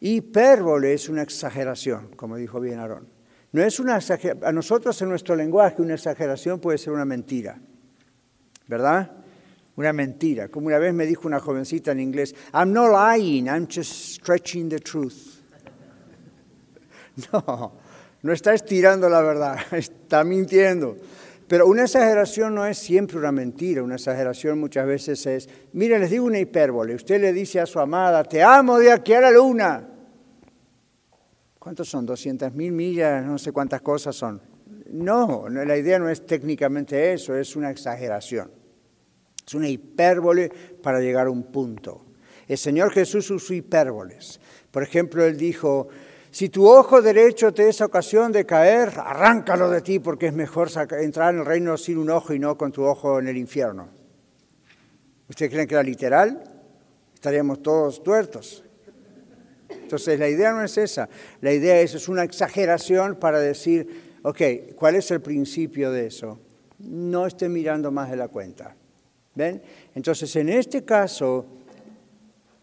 [0.00, 3.08] Hipérbole es una exageración, como dijo bien Aarón.
[3.52, 3.98] No es una
[4.42, 7.58] a nosotros en nuestro lenguaje una exageración puede ser una mentira,
[8.66, 9.10] ¿verdad?
[9.76, 10.48] Una mentira.
[10.48, 14.68] Como una vez me dijo una jovencita en inglés, I'm not lying, I'm just stretching
[14.68, 15.36] the truth.
[17.32, 17.72] No,
[18.22, 20.96] no está estirando la verdad, está mintiendo.
[21.48, 26.10] Pero una exageración no es siempre una mentira, una exageración muchas veces es, mire, les
[26.10, 29.30] digo una hipérbole, usted le dice a su amada, te amo de aquí a la
[29.30, 29.88] luna.
[31.58, 32.06] ¿Cuántos son?
[32.06, 33.24] ¿200 mil millas?
[33.24, 34.42] No sé cuántas cosas son.
[34.90, 38.50] No, la idea no es técnicamente eso, es una exageración.
[39.46, 40.50] Es una hipérbole
[40.82, 42.04] para llegar a un punto.
[42.46, 44.38] El Señor Jesús usó hipérboles.
[44.70, 45.88] Por ejemplo, Él dijo,
[46.30, 50.68] si tu ojo derecho te es ocasión de caer, arráncalo de ti porque es mejor
[51.00, 53.88] entrar en el reino sin un ojo y no con tu ojo en el infierno.
[55.28, 56.42] ¿Ustedes creen que era literal?
[57.14, 58.64] Estaríamos todos tuertos.
[59.70, 61.08] Entonces la idea no es esa,
[61.40, 64.40] la idea es, es una exageración para decir, ok,
[64.74, 66.38] ¿cuál es el principio de eso?
[66.78, 68.76] No esté mirando más de la cuenta.
[69.34, 69.62] ¿Ven?
[69.94, 71.46] Entonces en este caso,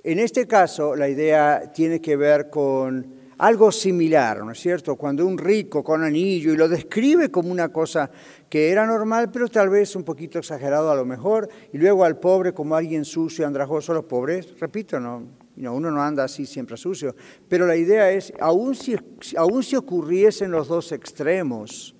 [0.03, 4.95] en este caso la idea tiene que ver con algo similar, ¿no es cierto?
[4.95, 8.09] Cuando un rico con anillo y lo describe como una cosa
[8.49, 12.17] que era normal, pero tal vez un poquito exagerado a lo mejor, y luego al
[12.19, 15.23] pobre como alguien sucio andrajoso, los pobres, repito, no,
[15.57, 17.15] uno no anda así siempre sucio,
[17.49, 18.95] pero la idea es, aún si,
[19.35, 21.95] aún si ocurriesen los dos extremos,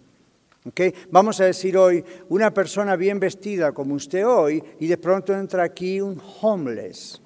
[0.65, 0.93] ¿okay?
[1.11, 5.63] vamos a decir hoy, una persona bien vestida como usted hoy, y de pronto entra
[5.63, 7.21] aquí un homeless,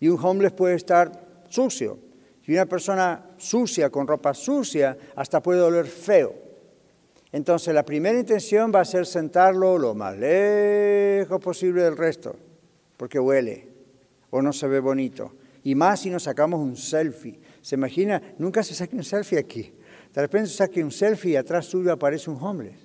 [0.00, 2.05] y un homeless puede estar sucio,
[2.46, 6.32] y una persona sucia, con ropa sucia, hasta puede oler feo.
[7.32, 12.36] Entonces la primera intención va a ser sentarlo lo más lejos posible del resto,
[12.96, 13.68] porque huele
[14.30, 15.32] o no se ve bonito.
[15.64, 17.40] Y más si nos sacamos un selfie.
[17.60, 18.22] ¿Se imagina?
[18.38, 19.72] Nunca se saque un selfie aquí.
[20.14, 22.78] De repente se saque un selfie y atrás suyo aparece un homeless.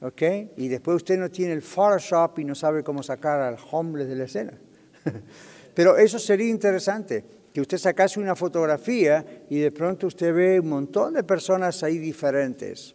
[0.00, 0.22] ¿Ok?
[0.56, 4.16] Y después usted no tiene el Photoshop y no sabe cómo sacar al homeless de
[4.16, 4.58] la escena.
[5.74, 10.68] Pero eso sería interesante que usted sacase una fotografía y de pronto usted ve un
[10.68, 12.94] montón de personas ahí diferentes.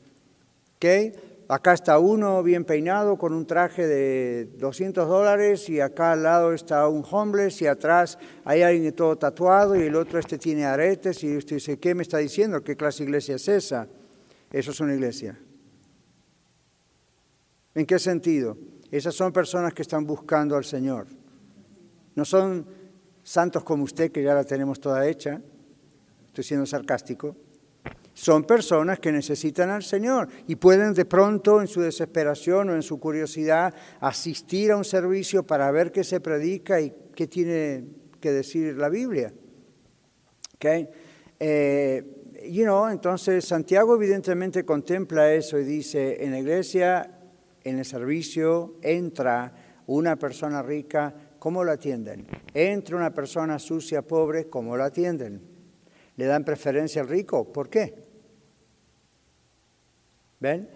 [0.75, 1.13] ¿Okay?
[1.47, 6.53] Acá está uno bien peinado con un traje de 200 dólares y acá al lado
[6.53, 11.23] está un homeless y atrás hay alguien todo tatuado y el otro este tiene aretes
[11.23, 12.63] y usted dice, ¿qué me está diciendo?
[12.63, 13.87] ¿Qué clase de iglesia es esa?
[14.51, 15.37] Eso es una iglesia.
[17.75, 18.57] ¿En qué sentido?
[18.89, 21.07] Esas son personas que están buscando al Señor.
[22.15, 22.65] No son
[23.23, 25.41] santos como usted, que ya la tenemos toda hecha,
[26.27, 27.35] estoy siendo sarcástico,
[28.13, 32.83] son personas que necesitan al Señor y pueden de pronto en su desesperación o en
[32.83, 37.85] su curiosidad asistir a un servicio para ver qué se predica y qué tiene
[38.19, 39.33] que decir la Biblia.
[40.55, 40.87] Okay?
[41.39, 47.19] Eh, you know, entonces Santiago evidentemente contempla eso y dice, en la iglesia,
[47.63, 49.53] en el servicio, entra
[49.87, 52.25] una persona rica ¿cómo lo atienden?
[52.53, 55.41] Entra una persona sucia, pobre, ¿cómo lo atienden?
[56.15, 57.51] ¿Le dan preferencia al rico?
[57.51, 57.95] ¿Por qué?
[60.39, 60.69] ¿Ven?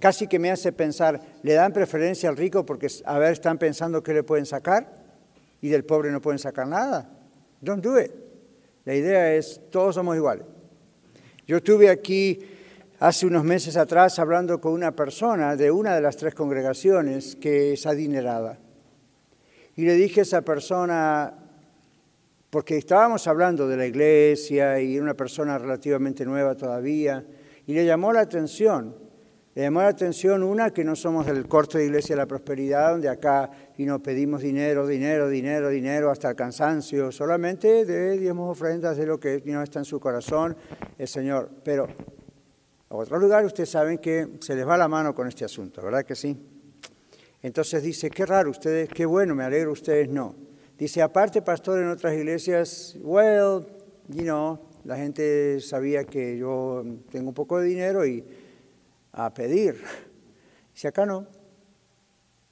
[0.00, 4.02] Casi que me hace pensar, ¿le dan preferencia al rico porque, a ver, están pensando
[4.02, 4.96] que le pueden sacar
[5.60, 7.08] y del pobre no pueden sacar nada?
[7.60, 8.10] Don't do it.
[8.86, 10.44] La idea es, todos somos iguales.
[11.46, 12.40] Yo estuve aquí
[12.98, 17.74] hace unos meses atrás hablando con una persona de una de las tres congregaciones que
[17.74, 18.58] es adinerada.
[19.80, 21.32] Y le dije a esa persona,
[22.50, 27.24] porque estábamos hablando de la iglesia y una persona relativamente nueva todavía,
[27.66, 28.94] y le llamó la atención
[29.54, 32.90] le llamó la atención una, que no somos del corte de Iglesia de la Prosperidad,
[32.90, 38.50] donde acá y nos pedimos dinero, dinero, dinero, dinero, hasta el cansancio, solamente de diezmos
[38.50, 40.54] ofrendas de lo que no está en su corazón
[40.98, 41.48] el Señor.
[41.64, 41.88] Pero
[42.90, 46.04] a otro lugar ustedes saben que se les va la mano con este asunto, ¿verdad
[46.04, 46.59] que sí?
[47.42, 50.34] Entonces dice, qué raro, ustedes, qué bueno, me alegro, ustedes no.
[50.78, 53.66] Dice, aparte, pastor, en otras iglesias, well,
[54.08, 58.24] you know, la gente sabía que yo tengo un poco de dinero y
[59.12, 59.76] a pedir.
[60.72, 61.26] Si acá no.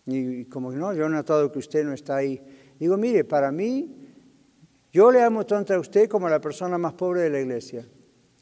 [0.04, 2.38] Y como no, yo he notado que usted no está ahí.
[2.78, 3.96] Digo, mire, para mí,
[4.92, 7.88] yo le amo tanto a usted como a la persona más pobre de la iglesia.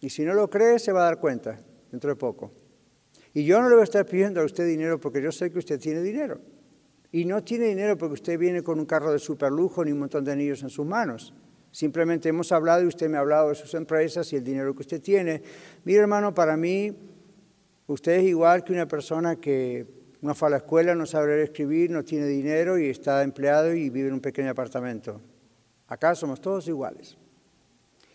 [0.00, 1.56] Y si no lo cree, se va a dar cuenta
[1.92, 2.52] dentro de poco.
[3.36, 5.58] Y yo no le voy a estar pidiendo a usted dinero porque yo sé que
[5.58, 6.40] usted tiene dinero.
[7.12, 9.98] Y no tiene dinero porque usted viene con un carro de super lujo ni un
[9.98, 11.34] montón de anillos en sus manos.
[11.70, 14.80] Simplemente hemos hablado y usted me ha hablado de sus empresas y el dinero que
[14.80, 15.42] usted tiene.
[15.84, 16.96] Mire, hermano, para mí
[17.88, 19.86] Usted es igual que una persona que
[20.20, 23.72] no fue a la escuela, no sabe leer escribir, no tiene dinero y está empleado
[23.72, 25.20] y vive en un pequeño apartamento.
[25.86, 27.16] Acá somos todos iguales.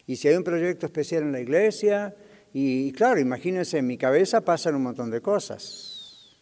[0.06, 2.14] Y si hay un proyecto especial en la iglesia,
[2.54, 6.40] y, claro, imagínense, en mi cabeza pasan un montón de cosas.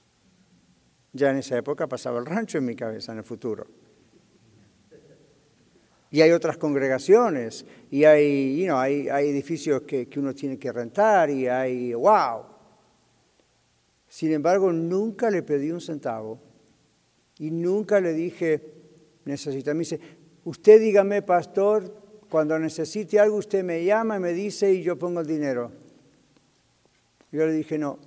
[1.13, 3.67] Ya en esa época pasaba el rancho en mi cabeza, en el futuro.
[6.11, 11.29] Y hay otras congregaciones, y hay, hay, hay edificios que, que uno tiene que rentar,
[11.29, 12.45] y hay, wow,
[14.09, 16.41] sin embargo, nunca le pedí un centavo
[17.37, 18.73] y nunca le dije,
[19.23, 19.73] necesita.
[19.73, 19.99] Me dice,
[20.43, 21.93] usted dígame, pastor,
[22.27, 25.71] cuando necesite algo, usted me llama y me dice y yo pongo el dinero.
[27.31, 27.99] Yo le dije, no,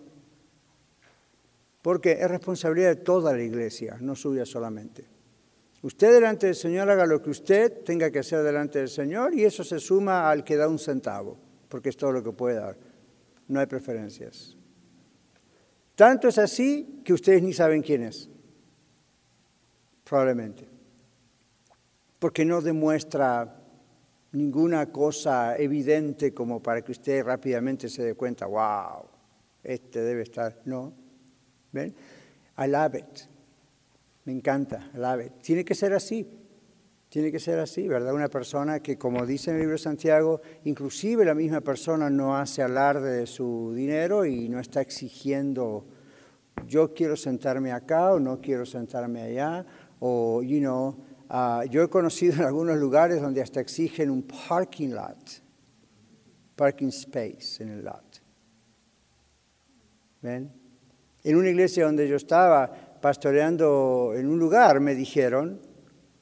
[1.82, 5.04] porque es responsabilidad de toda la iglesia, no suya solamente.
[5.82, 9.44] Usted delante del Señor haga lo que usted tenga que hacer delante del Señor y
[9.44, 11.36] eso se suma al que da un centavo,
[11.68, 12.76] porque es todo lo que puede dar.
[13.48, 14.56] No hay preferencias.
[15.96, 18.30] Tanto es así que ustedes ni saben quién es,
[20.04, 20.68] probablemente,
[22.20, 23.60] porque no demuestra
[24.30, 29.11] ninguna cosa evidente como para que usted rápidamente se dé cuenta, wow,
[29.62, 30.92] este debe estar, no.
[31.72, 31.94] ¿Ven?
[32.58, 33.20] I love it.
[34.24, 35.32] Me encanta, I love it.
[35.42, 36.26] Tiene que ser así.
[37.08, 38.14] Tiene que ser así, ¿verdad?
[38.14, 42.36] Una persona que, como dice en el libro de Santiago, inclusive la misma persona no
[42.38, 45.84] hace alarde de su dinero y no está exigiendo,
[46.66, 49.66] yo quiero sentarme acá o no quiero sentarme allá,
[50.00, 50.96] o, you know,
[51.28, 55.42] uh, yo he conocido en algunos lugares donde hasta exigen un parking lot,
[56.56, 58.11] parking space en el lot.
[60.22, 60.52] ¿Ven?
[61.24, 65.60] En una iglesia donde yo estaba pastoreando en un lugar, me dijeron,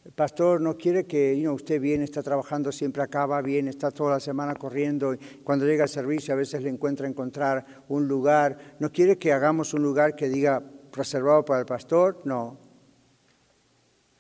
[0.05, 4.13] el pastor no quiere que usted viene, está trabajando siempre acá, va bien, está toda
[4.13, 5.15] la semana corriendo.
[5.45, 8.57] Cuando llega al servicio a veces le encuentra encontrar un lugar.
[8.79, 12.23] No quiere que hagamos un lugar que diga reservado para el pastor.
[12.25, 12.59] No.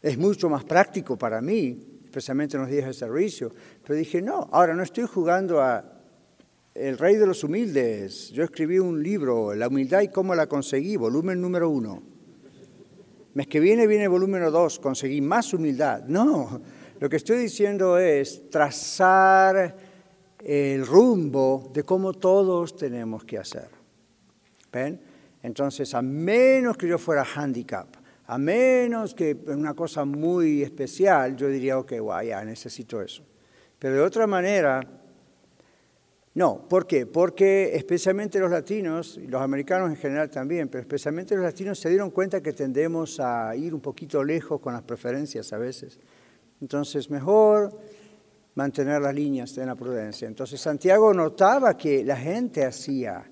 [0.02, 3.50] Es mucho más práctico para mí, especialmente en los días de servicio.
[3.82, 5.99] Pero dije, no, ahora no estoy jugando a
[6.74, 8.30] El Rey de los Humildes.
[8.30, 12.02] Yo escribí un libro, La humildad y cómo la conseguí, volumen número uno.
[13.34, 16.04] Mes que viene viene volumen 2, conseguí más humildad.
[16.04, 16.60] No,
[16.98, 19.76] lo que estoy diciendo es trazar
[20.38, 23.68] el rumbo de cómo todos tenemos que hacer.
[24.72, 25.00] ¿Ven?
[25.42, 27.88] Entonces, a menos que yo fuera handicap,
[28.26, 33.24] a menos que una cosa muy especial, yo diría, ok, guay, ya necesito eso.
[33.78, 34.99] Pero de otra manera,
[36.32, 37.06] no, ¿por qué?
[37.06, 41.88] Porque especialmente los latinos, y los americanos en general también, pero especialmente los latinos se
[41.88, 45.98] dieron cuenta que tendemos a ir un poquito lejos con las preferencias a veces.
[46.60, 47.76] Entonces, mejor
[48.54, 50.28] mantener las líneas de la prudencia.
[50.28, 53.28] Entonces, Santiago notaba que la gente hacía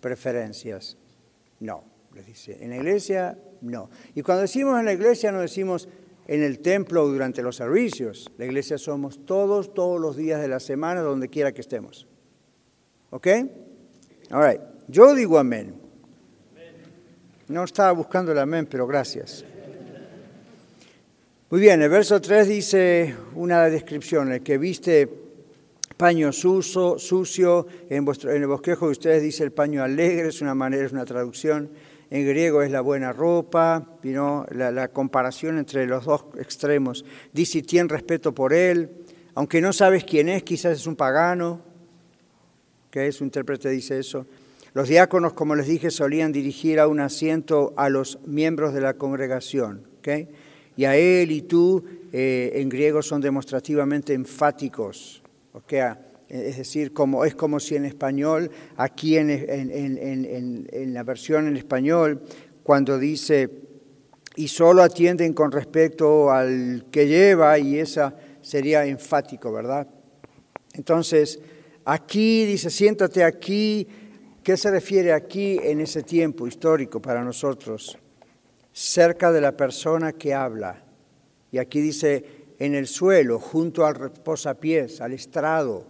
[0.00, 0.98] preferencias.
[1.60, 3.88] No, les dice, en la iglesia no.
[4.14, 5.88] Y cuando decimos en la iglesia no decimos
[6.26, 8.30] en el templo o durante los servicios.
[8.36, 12.06] La iglesia somos todos, todos los días de la semana, donde quiera que estemos.
[13.10, 13.26] ¿Ok?
[14.30, 14.60] All right.
[14.88, 15.74] Yo digo amén.
[17.48, 19.44] No estaba buscando el amén, pero gracias.
[21.48, 25.08] Muy bien, el verso 3 dice una descripción, el que viste
[25.96, 30.42] paño sucio, sucio en, vuestro, en el bosquejo de ustedes dice el paño alegre, es
[30.42, 31.70] una manera, es una traducción.
[32.10, 37.04] en griego es la buena ropa, la, la, comparación entre los dos extremos.
[37.32, 38.90] Dice, tiene respeto por él,
[39.34, 41.60] aunque no sabes quién es, quizás es un pagano,
[43.04, 44.26] que su intérprete dice eso.
[44.72, 48.94] Los diáconos, como les dije, solían dirigir a un asiento a los miembros de la
[48.94, 49.82] congregación.
[50.76, 55.22] Y a él y tú eh, en griego son demostrativamente enfáticos.
[56.28, 62.22] Es decir, como, es como si en español, aquí en, en, la versión en español,
[62.62, 63.50] cuando dice,
[64.36, 69.86] y solo atienden con respecto al que lleva, y esa sería enfático, ¿verdad?
[70.72, 71.40] Entonces,
[71.86, 73.88] aquí dice, siéntate aquí,
[74.46, 77.98] ¿Qué se refiere aquí en ese tiempo histórico para nosotros?
[78.72, 80.84] Cerca de la persona que habla.
[81.50, 82.24] Y aquí dice
[82.60, 85.84] en el suelo, junto al reposapiés, al estrado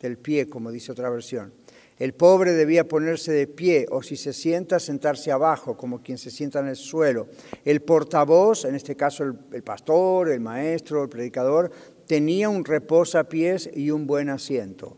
[0.00, 1.54] del pie, como dice otra versión.
[1.96, 6.32] El pobre debía ponerse de pie o si se sienta, sentarse abajo, como quien se
[6.32, 7.28] sienta en el suelo.
[7.64, 11.70] El portavoz, en este caso el, pastor, el maestro, el predicador,
[12.04, 14.96] tenía un reposapiés y un buen asiento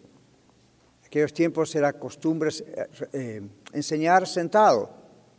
[1.09, 3.43] aquellos tiempos era costumbre eh, eh,
[3.73, 4.91] enseñar sentado.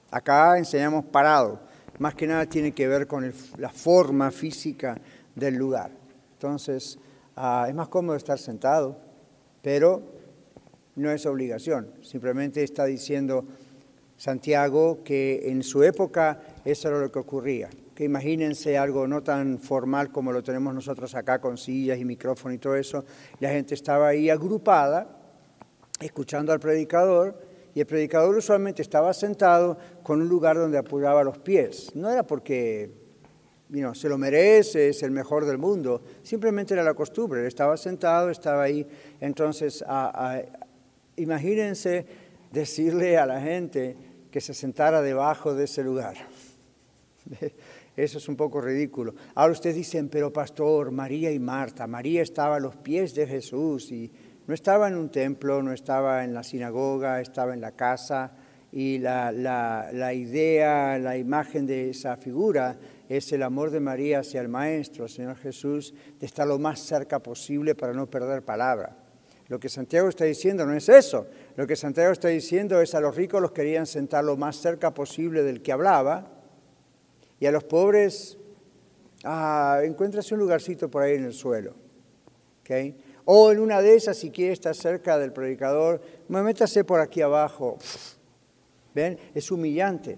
[0.10, 1.60] Acá enseñamos parado.
[2.00, 5.00] Más que nada tiene que ver con la forma física
[5.36, 5.92] del lugar.
[6.34, 6.98] Entonces,
[7.36, 8.98] ah, es más cómodo estar sentado,
[9.62, 10.02] pero
[10.96, 11.94] no es obligación.
[12.02, 13.46] Simplemente está diciendo
[14.18, 17.70] Santiago que en su época eso era lo que ocurría.
[17.94, 22.56] Que imagínense algo no tan formal como lo tenemos nosotros acá con sillas y micrófono
[22.56, 23.06] y todo eso.
[23.40, 25.19] La gente estaba ahí agrupada
[26.00, 27.40] escuchando al predicador
[27.74, 31.96] y el predicador usualmente estaba sentado con un lugar donde apoyaba los pies.
[31.96, 32.92] No era porque
[33.94, 37.46] se lo merece, es el mejor del mundo, simplemente era la costumbre.
[37.46, 38.88] Estaba sentado, estaba ahí.
[39.20, 39.84] Entonces,
[41.16, 42.06] imagínense
[42.52, 43.96] decirle a la gente
[44.32, 46.16] que se sentara debajo de ese lugar.
[47.96, 49.14] Eso es un poco ridículo.
[49.36, 53.92] Ahora ustedes dicen, pero pastor, María y Marta, María estaba a los pies de Jesús
[53.92, 54.10] y
[54.50, 58.32] no estaba en un templo, no estaba en la sinagoga, estaba en la casa
[58.72, 62.76] y la, idea, la imagen de esa figura
[63.08, 66.80] es el amor de María hacia el Maestro, el Señor Jesús, de estar lo más
[66.80, 68.98] cerca posible para no perder palabra.
[69.50, 71.28] Lo que Santiago está diciendo no es eso.
[71.56, 74.96] Lo que Santiago está diciendo es a los ricos los querían sentar lo más cerca
[74.96, 76.28] posible del que hablaba
[77.40, 78.40] y a los pobres,
[79.24, 81.76] ah, encuéntrase un lugarcito por ahí en el suelo.
[82.62, 83.09] ¿okay?
[83.32, 87.78] O en una de esas, si quiere estar cerca del predicador, métase por aquí abajo.
[88.96, 89.20] ¿Ven?
[89.36, 90.18] Es humillante.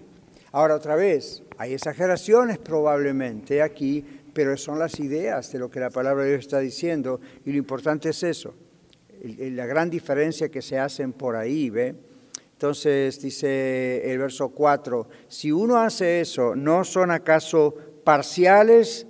[0.50, 5.90] Ahora otra vez, hay exageraciones probablemente aquí, pero son las ideas de lo que la
[5.90, 8.54] palabra de Dios está diciendo y lo importante es eso,
[9.22, 11.94] la gran diferencia que se hacen por ahí, ¿ve?
[12.54, 19.06] Entonces dice el verso 4, si uno hace eso, ¿no son acaso parciales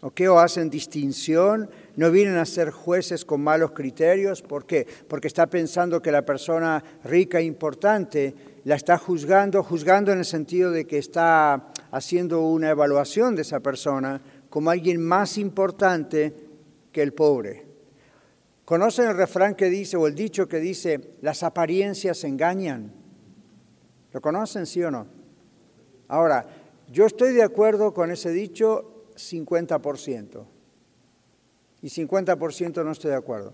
[0.00, 1.70] o qué o hacen distinción?
[1.96, 4.42] No vienen a ser jueces con malos criterios.
[4.42, 4.86] ¿Por qué?
[5.08, 10.24] Porque está pensando que la persona rica e importante la está juzgando, juzgando en el
[10.24, 16.34] sentido de que está haciendo una evaluación de esa persona como alguien más importante
[16.90, 17.66] que el pobre.
[18.64, 22.92] ¿Conocen el refrán que dice, o el dicho que dice, las apariencias engañan?
[24.12, 25.06] ¿Lo conocen, sí o no?
[26.08, 26.46] Ahora,
[26.90, 30.53] yo estoy de acuerdo con ese dicho 50%
[31.84, 33.52] y 50% no estoy de acuerdo.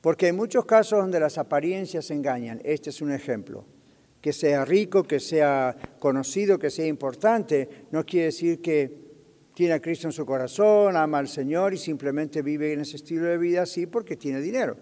[0.00, 2.60] Porque hay muchos casos donde las apariencias engañan.
[2.62, 3.64] Este es un ejemplo.
[4.20, 8.96] Que sea rico, que sea conocido, que sea importante, no quiere decir que
[9.54, 13.24] tiene a Cristo en su corazón, ama al Señor y simplemente vive en ese estilo
[13.24, 14.76] de vida así porque tiene dinero.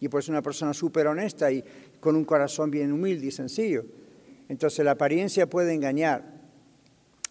[0.00, 1.62] Y pues es una persona súper honesta y
[2.00, 3.84] con un corazón bien humilde y sencillo.
[4.48, 6.24] Entonces la apariencia puede engañar.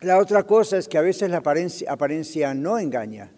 [0.02, 3.32] La otra cosa es que a veces la apariencia no engaña.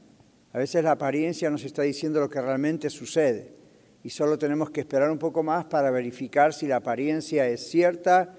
[0.55, 3.51] A veces la apariencia nos está diciendo lo que realmente sucede
[4.03, 8.33] y solo tenemos que esperar un poco más para verificar si la apariencia es cierta,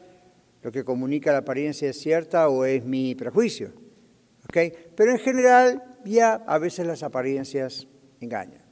[0.62, 3.70] lo que comunica la apariencia es cierta o es mi prejuicio.
[4.48, 4.72] ¿Okay?
[4.96, 7.86] Pero en general ya a veces las apariencias
[8.18, 8.62] engañan.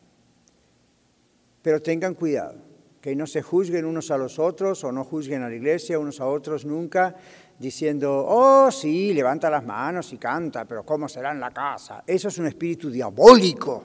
[1.60, 2.62] Pero tengan cuidado,
[3.02, 6.18] que no se juzguen unos a los otros o no juzguen a la iglesia unos
[6.18, 7.14] a otros nunca,
[7.58, 12.02] diciendo, oh sí, levanta las manos y canta, pero ¿cómo será en la casa?
[12.06, 13.84] Eso es un espíritu diabólico.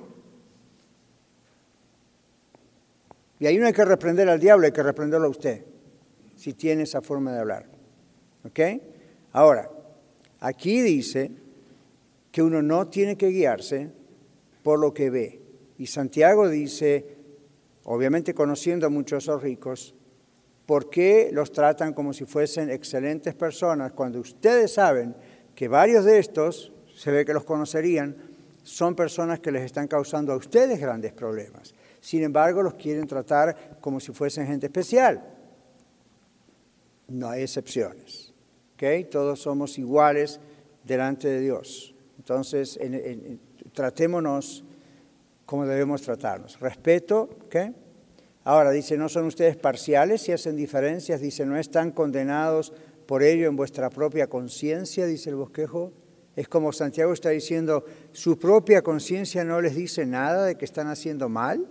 [3.39, 5.63] Y ahí no hay que reprender al diablo, hay que reprenderlo a usted,
[6.35, 7.65] si tiene esa forma de hablar.
[8.43, 8.59] ¿Ok?
[9.31, 9.69] Ahora,
[10.39, 11.31] aquí dice
[12.31, 13.91] que uno no tiene que guiarse
[14.63, 15.41] por lo que ve.
[15.77, 17.05] Y Santiago dice,
[17.85, 19.95] obviamente conociendo a muchos ricos,
[20.69, 25.15] ¿Por qué los tratan como si fuesen excelentes personas cuando ustedes saben
[25.55, 28.15] que varios de estos, se ve que los conocerían,
[28.61, 31.73] son personas que les están causando a ustedes grandes problemas?
[31.99, 35.23] Sin embargo, los quieren tratar como si fuesen gente especial.
[37.07, 38.31] No hay excepciones.
[38.75, 39.05] ¿okay?
[39.05, 40.39] Todos somos iguales
[40.83, 41.95] delante de Dios.
[42.19, 42.79] Entonces,
[43.73, 44.63] tratémonos
[45.47, 46.59] como debemos tratarnos.
[46.59, 47.73] Respeto, ¿qué?
[48.43, 52.73] Ahora dice, no son ustedes parciales si hacen diferencias, dice, no están condenados
[53.05, 55.91] por ello en vuestra propia conciencia, dice el bosquejo.
[56.35, 60.87] Es como Santiago está diciendo, su propia conciencia no les dice nada de que están
[60.87, 61.67] haciendo mal.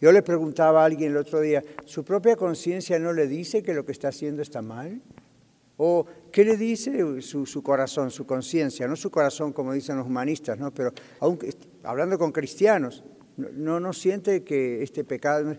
[0.00, 3.74] Yo le preguntaba a alguien el otro día, ¿su propia conciencia no le dice que
[3.74, 5.00] lo que está haciendo está mal?
[5.78, 8.86] ¿O qué le dice su, corazón, su conciencia?
[8.86, 10.72] No su corazón como dicen los humanistas, ¿no?
[10.72, 10.92] pero
[11.82, 13.04] hablando con cristianos,
[13.36, 15.56] no, no siente que este pecado...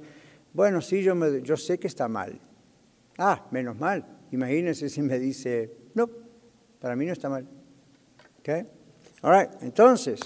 [0.54, 2.40] Bueno, sí, yo, me, yo sé que está mal.
[3.18, 4.06] Ah, menos mal.
[4.32, 6.10] Imagínense si me dice, no,
[6.80, 7.48] para mí no está mal.
[8.40, 8.66] ¿Okay?
[9.22, 10.20] All right, entonces,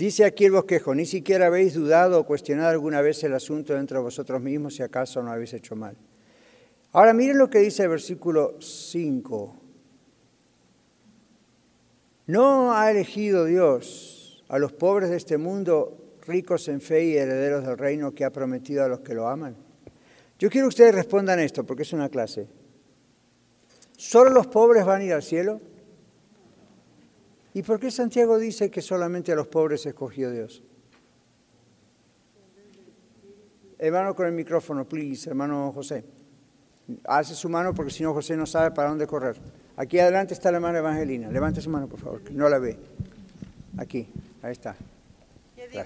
[0.00, 3.98] Dice aquí el bosquejo, ni siquiera habéis dudado o cuestionado alguna vez el asunto dentro
[3.98, 5.94] de vosotros mismos si acaso no habéis hecho mal.
[6.92, 9.59] Ahora miren lo que dice el versículo 5.
[12.30, 17.66] ¿No ha elegido Dios a los pobres de este mundo ricos en fe y herederos
[17.66, 19.56] del reino que ha prometido a los que lo aman?
[20.38, 22.46] Yo quiero que ustedes respondan esto porque es una clase.
[23.96, 25.60] ¿Solo los pobres van a ir al cielo?
[27.52, 30.62] ¿Y por qué Santiago dice que solamente a los pobres escogió Dios?
[33.76, 36.04] Hermano con el micrófono, please, hermano José.
[37.06, 39.36] Hace su mano porque si no José no sabe para dónde correr.
[39.80, 41.30] Aquí adelante está la hermana Evangelina.
[41.30, 42.76] Levante su mano, por favor, que no la ve.
[43.78, 44.06] Aquí,
[44.42, 44.76] ahí está.
[45.56, 45.82] Yo digo,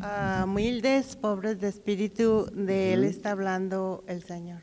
[0.00, 4.60] uh, humildes, pobres de espíritu, de él está hablando el Señor,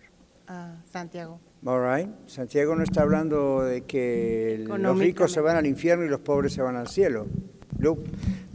[0.93, 1.41] Santiago.
[1.65, 2.09] All right.
[2.27, 6.53] Santiago no está hablando de que los ricos se van al infierno y los pobres
[6.53, 7.27] se van al cielo.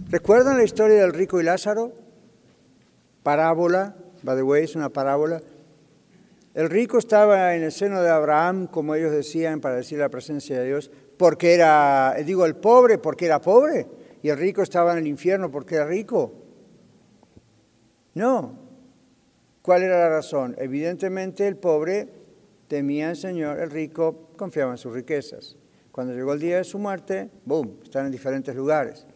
[0.09, 1.93] ¿Recuerdan la historia del rico y Lázaro?
[3.23, 5.43] Parábola, by the way, es una parábola.
[6.55, 10.61] El rico estaba en el seno de Abraham, como ellos decían, para decir la presencia
[10.61, 13.89] de Dios, porque era, digo, el pobre porque era pobre,
[14.23, 16.33] y el rico estaba en el infierno porque era rico.
[18.15, 18.57] No.
[19.63, 20.55] ¿Cuál era la razón?
[20.57, 22.09] Evidentemente el pobre
[22.69, 25.57] temía al Señor, el rico confiaba en sus riquezas.
[25.91, 29.07] Cuando llegó el día de su muerte, ¡boom!, están en diferentes lugares.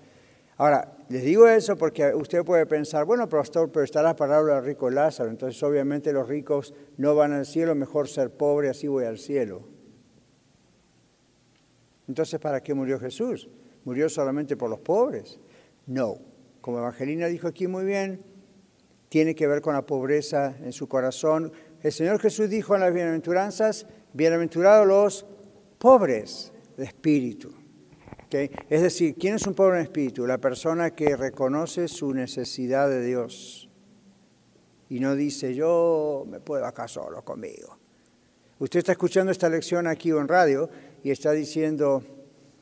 [0.56, 4.64] Ahora, les digo eso porque usted puede pensar, bueno, pastor, pero está la parábola del
[4.64, 9.04] rico Lázaro, entonces obviamente los ricos no van al cielo, mejor ser pobre, así voy
[9.04, 9.66] al cielo.
[12.08, 13.48] Entonces, ¿para qué murió Jesús?
[13.84, 15.38] ¿Murió solamente por los pobres?
[15.86, 16.16] No.
[16.60, 18.20] Como Evangelina dijo aquí muy bien,
[19.08, 21.52] tiene que ver con la pobreza en su corazón.
[21.82, 25.26] El Señor Jesús dijo en las bienaventuranzas, bienaventurados los
[25.78, 27.54] pobres de espíritu.
[28.30, 30.26] Es decir, ¿quién es un pobre espíritu?
[30.26, 33.70] La persona que reconoce su necesidad de Dios
[34.90, 37.78] y no dice, yo me puedo acá solo conmigo.
[38.58, 40.68] Usted está escuchando esta lección aquí en radio
[41.02, 42.02] y está diciendo,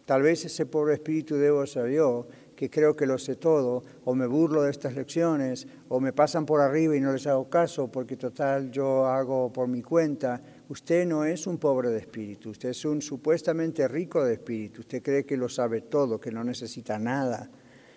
[0.05, 4.15] tal vez ese pobre espíritu debo ser yo, que creo que lo sé todo, o
[4.15, 7.89] me burlo de estas lecciones, o me pasan por arriba y no les hago caso
[7.91, 10.41] porque total yo hago por mi cuenta.
[10.69, 14.81] Usted no es un pobre de espíritu, usted es un supuestamente rico de espíritu.
[14.81, 17.49] Usted cree que lo sabe todo, que no necesita nada,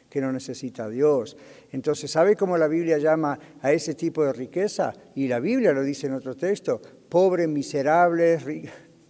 [0.08, 1.36] que no necesita a Dios.
[1.72, 4.94] Entonces, ¿sabe cómo la Biblia llama a ese tipo de riqueza?
[5.16, 8.38] Y la Biblia lo dice en otro texto, pobre, miserable,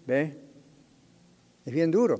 [0.07, 0.37] ¿ve?
[1.65, 2.17] Es bien duro.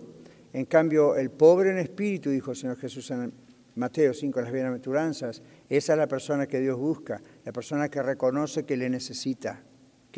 [0.52, 3.32] En cambio, el pobre en espíritu, dijo el Señor Jesús en
[3.76, 8.04] Mateo 5, en las bienaventuranzas, esa es la persona que Dios busca, la persona que
[8.04, 9.64] reconoce que le necesita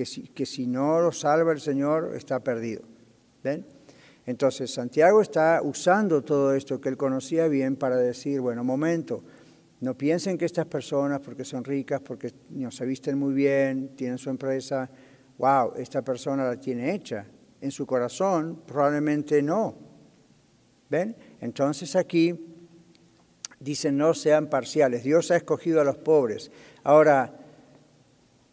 [0.02, 2.82] que si, que si no lo salva el Señor está perdido.
[3.44, 3.64] ¿Ven?
[4.26, 9.24] Entonces Santiago está usando todo esto que él conocía bien para decir, bueno, momento,
[9.82, 14.18] no piensen que estas personas, porque son ricas, porque no, se visten muy bien, tienen
[14.18, 14.90] su empresa,
[15.38, 17.28] wow, esta persona la tiene hecha.
[17.62, 19.76] En su corazón probablemente no.
[20.90, 21.16] ¿Ven?
[21.42, 22.58] Entonces aquí
[23.60, 25.04] dicen no sean parciales.
[25.04, 26.50] Dios ha escogido a los pobres.
[26.84, 27.41] Ahora,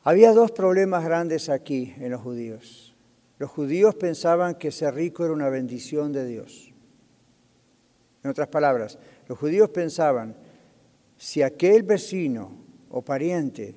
[0.09, 2.97] había dos problemas grandes aquí en los judíos.
[3.37, 6.73] Los judíos pensaban que ser rico era una bendición de Dios.
[8.25, 10.35] En otras palabras, los judíos pensaban,
[11.19, 12.57] si aquel vecino
[12.89, 13.75] o pariente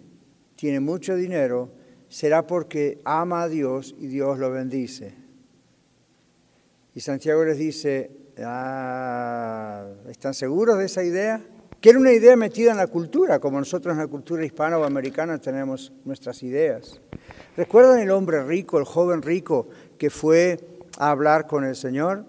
[0.55, 1.73] tiene mucho dinero,
[2.07, 5.13] será porque ama a Dios y Dios lo bendice.
[6.95, 8.09] Y Santiago les dice,
[8.41, 11.45] ah, ¿están seguros de esa idea?
[11.81, 14.83] Que era una idea metida en la cultura, como nosotros en la cultura hispana o
[14.83, 17.01] americana tenemos nuestras ideas.
[17.57, 19.67] ¿Recuerdan el hombre rico, el joven rico
[19.97, 20.59] que fue
[20.99, 22.25] a hablar con el Señor?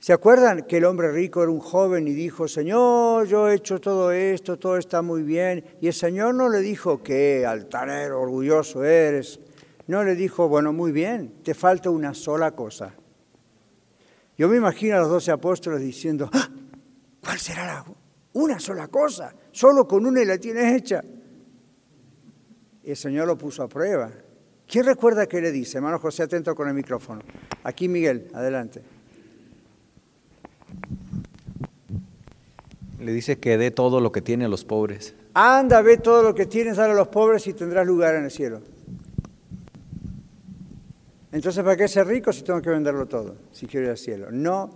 [0.00, 3.80] ¿Se acuerdan que el hombre rico era un joven y dijo, Señor, yo he hecho
[3.80, 5.64] todo esto, todo está muy bien?
[5.80, 9.38] Y el Señor no le dijo, qué altanero, orgulloso eres.
[9.86, 12.94] No le dijo, bueno, muy bien, te falta una sola cosa.
[14.36, 16.48] Yo me imagino a los doce apóstoles diciendo, ¡Ah!
[17.22, 17.84] ¿Cuál será la
[18.32, 19.34] una sola cosa?
[19.50, 21.02] Solo con una y la tienes hecha.
[22.84, 24.10] El Señor lo puso a prueba.
[24.66, 25.78] ¿Quién recuerda qué le dice?
[25.78, 27.22] Hermano José, atento con el micrófono.
[27.64, 28.82] Aquí Miguel, adelante.
[33.00, 35.14] Le dice que dé todo lo que tiene a los pobres.
[35.34, 38.60] Anda, ve todo lo que tienes, a los pobres y tendrás lugar en el cielo.
[41.32, 43.36] Entonces, ¿para qué ser rico si tengo que venderlo todo?
[43.52, 44.30] Si quiero ir al cielo.
[44.30, 44.70] No.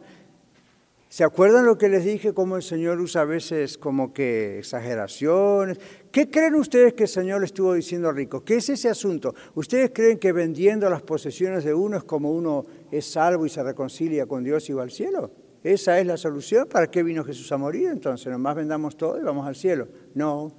[1.14, 5.78] ¿Se acuerdan lo que les dije, cómo el Señor usa a veces como que exageraciones?
[6.10, 8.44] ¿Qué creen ustedes que el Señor le estuvo diciendo a rico?
[8.44, 9.32] ¿Qué es ese asunto?
[9.54, 13.62] ¿Ustedes creen que vendiendo las posesiones de uno es como uno es salvo y se
[13.62, 15.30] reconcilia con Dios y va al cielo?
[15.62, 16.66] ¿Esa es la solución?
[16.68, 18.26] ¿Para qué vino Jesús a morir entonces?
[18.26, 19.86] Nomás vendamos todo y vamos al cielo.
[20.14, 20.52] No.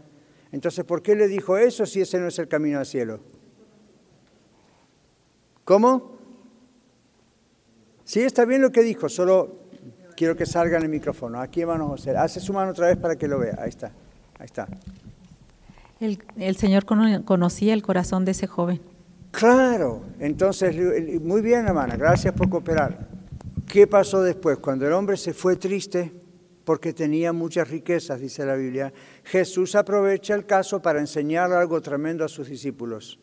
[0.54, 3.20] Entonces, ¿por qué le dijo eso si ese no es el camino al cielo?
[5.66, 6.16] ¿Cómo?
[8.06, 9.65] Sí, está bien lo que dijo, solo
[10.16, 11.40] quiero que salga en el micrófono.
[11.40, 12.16] Aquí, hermano José.
[12.16, 13.58] Hace su mano otra vez para que lo vea.
[13.60, 13.92] Ahí está.
[14.40, 14.68] Ahí está.
[16.00, 18.82] El, el Señor conocía el corazón de ese joven.
[19.32, 20.02] Claro.
[20.20, 20.76] Entonces,
[21.22, 21.96] muy bien, hermana.
[21.98, 23.08] Gracias por cooperar.
[23.68, 24.58] ¿Qué pasó después?
[24.58, 26.14] Cuando el hombre se fue triste
[26.64, 28.92] porque tenía muchas riquezas, dice la Biblia,
[29.24, 33.20] Jesús aprovecha el caso para enseñar algo tremendo a sus discípulos.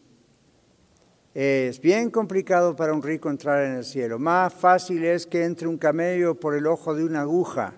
[1.34, 4.18] Es bien complicado para un rico entrar en el cielo.
[4.18, 7.74] Más fácil es que entre un camello por el ojo de una aguja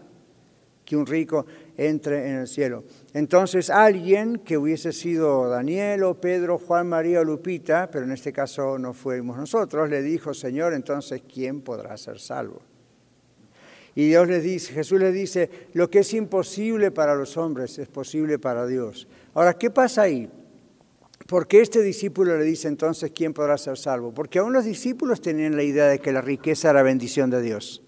[0.85, 1.47] que un rico
[1.77, 2.85] entre en el cielo.
[3.13, 8.33] Entonces alguien que hubiese sido Daniel o Pedro, Juan, María o Lupita, pero en este
[8.33, 12.61] caso no fuimos nosotros, le dijo, Señor, entonces ¿quién podrá ser salvo?
[13.95, 18.41] Y Dios dice, Jesús le dice, lo que es imposible para los hombres es posible
[18.41, 19.07] para Dios.
[19.35, 20.29] Ahora, ¿qué pasa ahí?
[21.27, 24.12] ¿Por qué este discípulo le dice entonces quién podrá ser salvo?
[24.12, 27.83] Porque aún los discípulos tenían la idea de que la riqueza era bendición de Dios.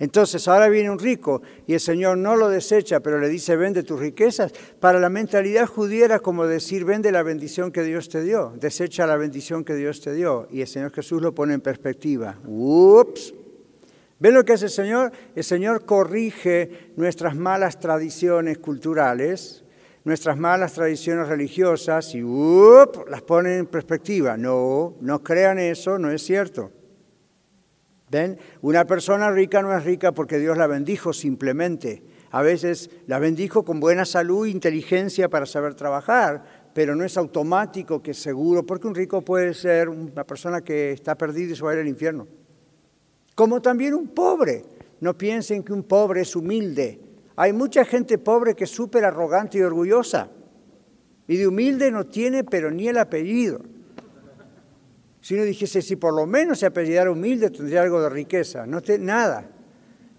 [0.00, 3.82] Entonces ahora viene un rico y el Señor no lo desecha, pero le dice, vende
[3.82, 4.50] tus riquezas.
[4.80, 9.06] Para la mentalidad judía era como decir, vende la bendición que Dios te dio, desecha
[9.06, 10.48] la bendición que Dios te dio.
[10.50, 12.38] Y el Señor Jesús lo pone en perspectiva.
[12.46, 13.34] Ups.
[14.18, 15.12] ¿Ven lo que hace el Señor?
[15.36, 19.64] El Señor corrige nuestras malas tradiciones culturales,
[20.10, 22.22] nuestras malas tradiciones religiosas y
[23.08, 24.36] las pone en perspectiva.
[24.36, 26.72] No, no crean eso, no es cierto.
[28.10, 28.36] ¿Ven?
[28.60, 32.02] Una persona rica no es rica porque Dios la bendijo simplemente.
[32.32, 36.42] A veces la bendijo con buena salud e inteligencia para saber trabajar,
[36.74, 41.14] pero no es automático que seguro, porque un rico puede ser una persona que está
[41.14, 42.26] perdida y se va a ir al infierno.
[43.36, 44.64] Como también un pobre.
[44.98, 47.09] No piensen que un pobre es humilde.
[47.36, 50.30] Hay mucha gente pobre que es súper arrogante y orgullosa.
[51.26, 53.60] Y de humilde no tiene, pero ni el apellido.
[55.20, 58.66] Si uno dijese, si por lo menos se apellidara humilde, tendría algo de riqueza.
[58.66, 59.48] No tiene nada.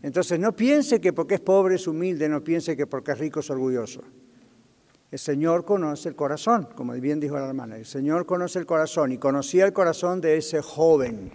[0.04, 3.42] Entonces no piense que porque es pobre es humilde, no piense que porque es rico
[3.42, 4.02] es orgulloso.
[5.12, 7.76] El Señor conoce el corazón, como bien dijo la hermana.
[7.76, 11.32] El Señor conoce el corazón y conocía el corazón de ese joven.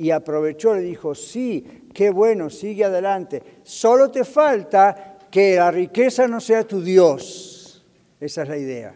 [0.00, 3.42] Y aprovechó, le dijo, sí, qué bueno, sigue adelante.
[3.62, 7.84] Solo te falta que la riqueza no sea tu Dios.
[8.18, 8.94] Esa es la idea.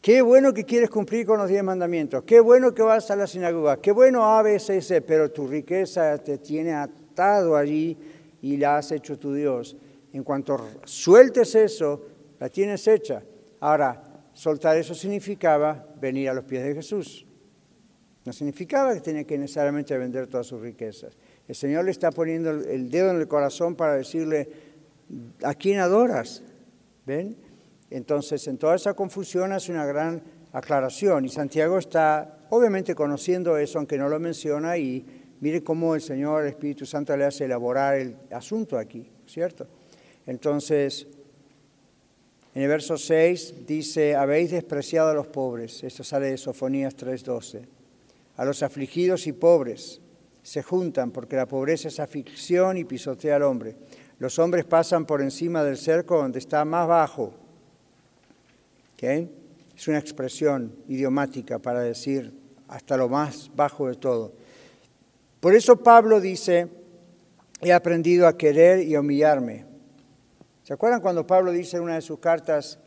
[0.00, 2.22] Qué bueno que quieres cumplir con los diez mandamientos.
[2.22, 3.78] Qué bueno que vas a la sinagoga.
[3.78, 5.02] Qué bueno A, B, C, C.
[5.02, 7.98] Pero tu riqueza te tiene atado allí
[8.42, 9.76] y la has hecho tu Dios.
[10.12, 12.06] En cuanto sueltes eso,
[12.38, 13.24] la tienes hecha.
[13.58, 14.04] Ahora,
[14.34, 17.25] soltar eso significaba venir a los pies de Jesús.
[18.26, 21.16] No significaba que tenía que necesariamente vender todas sus riquezas.
[21.46, 24.48] El Señor le está poniendo el dedo en el corazón para decirle,
[25.44, 26.42] ¿a quién adoras?
[27.06, 27.36] ¿Ven?
[27.88, 30.22] Entonces, en toda esa confusión hace una gran
[30.52, 35.04] aclaración y Santiago está obviamente conociendo eso, aunque no lo menciona, y
[35.40, 39.68] mire cómo el Señor, el Espíritu Santo, le hace elaborar el asunto aquí, ¿cierto?
[40.26, 41.06] Entonces,
[42.54, 47.75] en el verso 6 dice, habéis despreciado a los pobres, esto sale de Sofonías 3:12,
[48.36, 50.00] a los afligidos y pobres
[50.42, 53.76] se juntan porque la pobreza es aflicción y pisotea al hombre.
[54.18, 57.46] Los hombres pasan por encima del cerco donde está más bajo
[59.76, 62.32] es una expresión idiomática para decir
[62.68, 64.32] hasta lo más bajo de todo.
[65.40, 66.68] Por eso Pablo dice
[67.60, 69.64] he aprendido a querer y a humillarme.
[70.62, 72.78] ¿Se acuerdan cuando Pablo dice en una de sus cartas,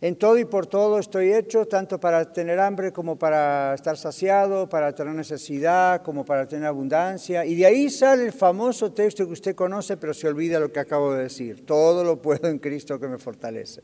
[0.00, 4.68] en todo y por todo estoy hecho, tanto para tener hambre como para estar saciado,
[4.68, 7.46] para tener necesidad, como para tener abundancia.
[7.46, 10.80] Y de ahí sale el famoso texto que usted conoce, pero se olvida lo que
[10.80, 11.64] acabo de decir.
[11.64, 13.82] Todo lo puedo en Cristo que me fortalece.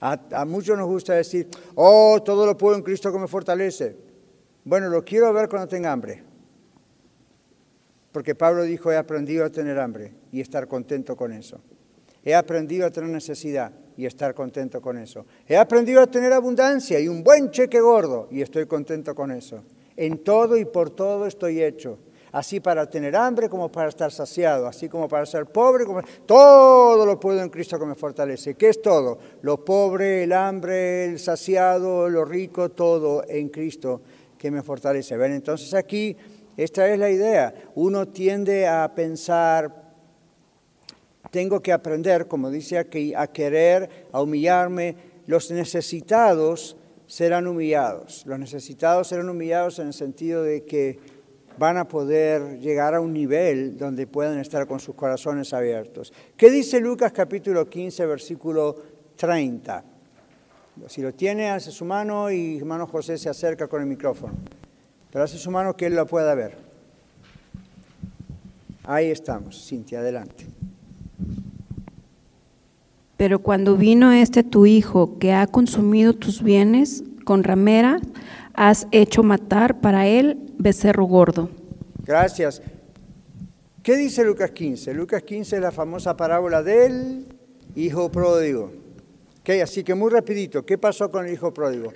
[0.00, 3.96] A, muchos nos gusta decir, oh, todo lo puedo en Cristo que me fortalece.
[4.64, 6.24] Bueno, lo quiero ver cuando tenga hambre.
[8.10, 11.60] Porque Pablo dijo, he aprendido a tener hambre y estar contento con eso.
[12.24, 15.26] He aprendido a tener necesidad y estar contento con eso.
[15.46, 19.62] He aprendido a tener abundancia y un buen cheque gordo y estoy contento con eso.
[19.94, 21.98] En todo y por todo estoy hecho.
[22.32, 26.00] Así para tener hambre como para estar saciado, así como para ser pobre, como...
[26.24, 28.54] todo lo puedo en Cristo que me fortalece.
[28.54, 29.18] ¿Qué es todo?
[29.42, 34.00] Lo pobre, el hambre, el saciado, lo rico, todo en Cristo
[34.38, 35.18] que me fortalece.
[35.18, 35.32] ¿Ven?
[35.32, 36.16] Entonces aquí
[36.56, 37.52] esta es la idea.
[37.74, 39.79] Uno tiende a pensar,
[41.30, 44.96] tengo que aprender, como dice aquí, a querer, a humillarme.
[45.26, 46.76] Los necesitados
[47.06, 48.24] serán humillados.
[48.26, 50.98] Los necesitados serán humillados en el sentido de que
[51.58, 56.12] van a poder llegar a un nivel donde puedan estar con sus corazones abiertos.
[56.36, 58.76] ¿Qué dice Lucas capítulo 15, versículo
[59.16, 59.84] 30?
[60.88, 64.34] Si lo tiene, hace su mano y hermano José se acerca con el micrófono.
[65.12, 66.56] Pero hace su mano que él la pueda ver.
[68.84, 70.46] Ahí estamos, Cintia, adelante.
[73.20, 78.00] Pero cuando vino este tu hijo que ha consumido tus bienes con ramera,
[78.54, 81.50] has hecho matar para él becerro gordo.
[82.06, 82.62] Gracias.
[83.82, 84.94] ¿Qué dice Lucas 15?
[84.94, 87.26] Lucas 15 es la famosa parábola del
[87.76, 88.72] hijo pródigo.
[89.42, 91.92] Okay, así que muy rapidito, ¿qué pasó con el hijo pródigo?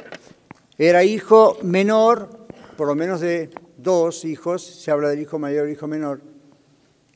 [0.76, 2.28] Era hijo menor,
[2.76, 3.48] por lo menos de
[3.78, 6.33] dos hijos, se habla del hijo mayor y hijo menor.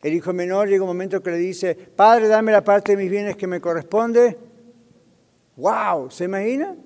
[0.03, 3.11] El hijo menor llega un momento que le dice, padre, dame la parte de mis
[3.11, 4.39] bienes que me corresponde.
[5.57, 6.11] ¡Wow!
[6.11, 6.77] ¿Se imagina?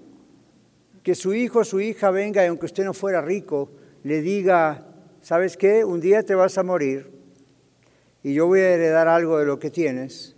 [1.03, 3.71] Que su hijo o su hija venga y aunque usted no fuera rico,
[4.03, 4.87] le diga,
[5.21, 5.85] ¿sabes qué?
[5.85, 7.13] Un día te vas a morir
[8.23, 10.37] y yo voy a heredar algo de lo que tienes,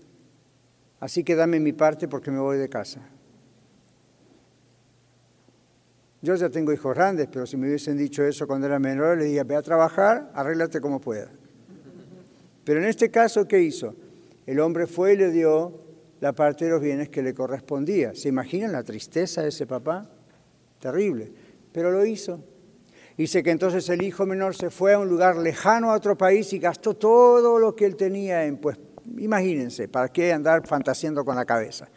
[1.01, 3.01] así que dame mi parte porque me voy de casa.
[6.23, 9.25] Yo ya tengo hijos grandes, pero si me hubiesen dicho eso cuando era menor, le
[9.25, 11.31] diría, ve a trabajar, arréglate como pueda.
[12.65, 13.95] Pero en este caso, ¿qué hizo?
[14.47, 15.79] El hombre fue y le dio
[16.21, 18.15] la parte de los bienes que le correspondía.
[18.15, 20.11] ¿Se imaginan la tristeza de ese papá?
[20.79, 21.33] Terrible.
[21.73, 22.41] Pero lo hizo.
[23.17, 26.53] Dice que entonces el hijo menor se fue a un lugar lejano a otro país
[26.53, 28.77] y gastó todo lo que él tenía en, pues,
[29.19, 31.89] imagínense, ¿para qué andar fantaseando con la cabeza?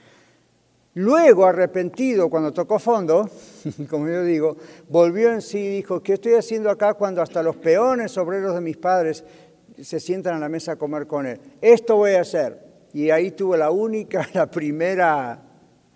[0.93, 3.29] Luego, arrepentido, cuando tocó fondo,
[3.89, 4.57] como yo digo,
[4.89, 8.61] volvió en sí y dijo, ¿qué estoy haciendo acá cuando hasta los peones obreros de
[8.61, 9.23] mis padres
[9.83, 11.39] se sientan a la mesa a comer con él?
[11.61, 12.67] Esto voy a hacer.
[12.93, 15.41] Y ahí tuvo la única, la primera,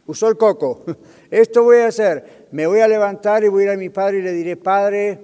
[0.06, 0.84] usó el coco.
[1.32, 2.48] Esto voy a hacer.
[2.52, 5.20] Me voy a levantar y voy a ir a mi padre y le diré, Padre,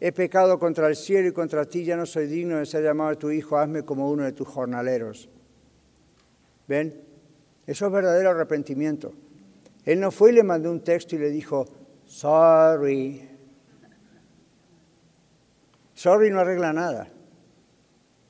[0.00, 3.16] he pecado contra el cielo y contra ti, ya no soy digno de ser llamado
[3.16, 5.28] tu hijo, hazme como uno de tus jornaleros.
[6.66, 7.02] ¿Ven?
[7.66, 9.12] Eso es verdadero arrepentimiento.
[9.84, 11.66] Él no fue y le mandó un texto y le dijo,
[12.04, 13.28] sorry.
[15.94, 17.08] Sorry no arregla nada.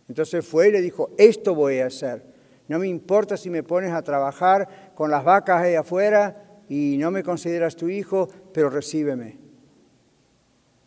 [0.08, 2.22] Entonces fue y le dijo, esto voy a hacer.
[2.66, 7.10] No me importa si me pones a trabajar con las vacas ahí afuera y no
[7.10, 9.48] me consideras tu hijo, pero recíbeme.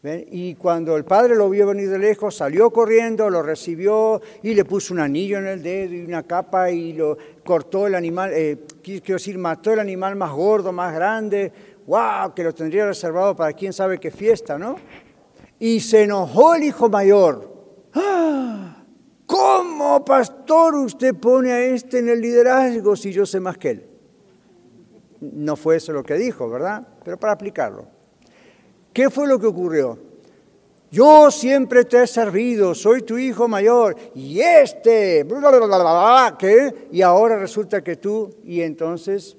[0.04, 4.66] Y cuando el padre lo vio venir de lejos, salió corriendo, lo recibió y le
[4.66, 8.58] puso un anillo en el dedo y una capa y lo cortó el animal, eh,
[8.82, 11.52] quiero decir, mató el animal más gordo, más grande,
[11.86, 14.76] wow, que lo tendría reservado para quién sabe qué fiesta, ¿no?
[15.60, 17.52] Y se enojó el hijo mayor.
[17.94, 18.71] ¡Ah!
[19.32, 23.86] ¿Cómo, pastor, usted pone a este en el liderazgo si yo sé más que él?
[25.22, 26.86] No fue eso lo que dijo, ¿verdad?
[27.06, 27.88] Pero para aplicarlo.
[28.92, 29.98] ¿Qué fue lo que ocurrió?
[30.92, 35.26] Yo siempre te he servido, soy tu hijo mayor, y este,
[36.38, 36.88] ¿qué?
[36.92, 39.38] Y ahora resulta que tú, y entonces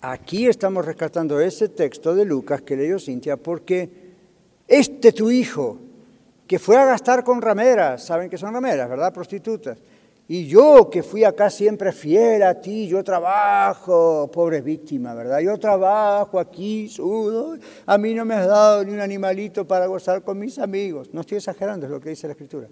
[0.00, 3.90] aquí estamos rescatando ese texto de Lucas que leyó Cintia, porque
[4.68, 5.80] este tu hijo,
[6.46, 9.12] que fue a gastar con rameras, ¿saben qué son rameras, verdad?
[9.12, 9.78] Prostitutas
[10.26, 15.40] y yo que fui acá siempre fiel a ti, yo trabajo, pobre víctima, ¿verdad?
[15.40, 20.22] Yo trabajo aquí, sudo, a mí no me has dado ni un animalito para gozar
[20.22, 21.12] con mis amigos.
[21.12, 22.68] No estoy exagerando, es lo que dice la escritura.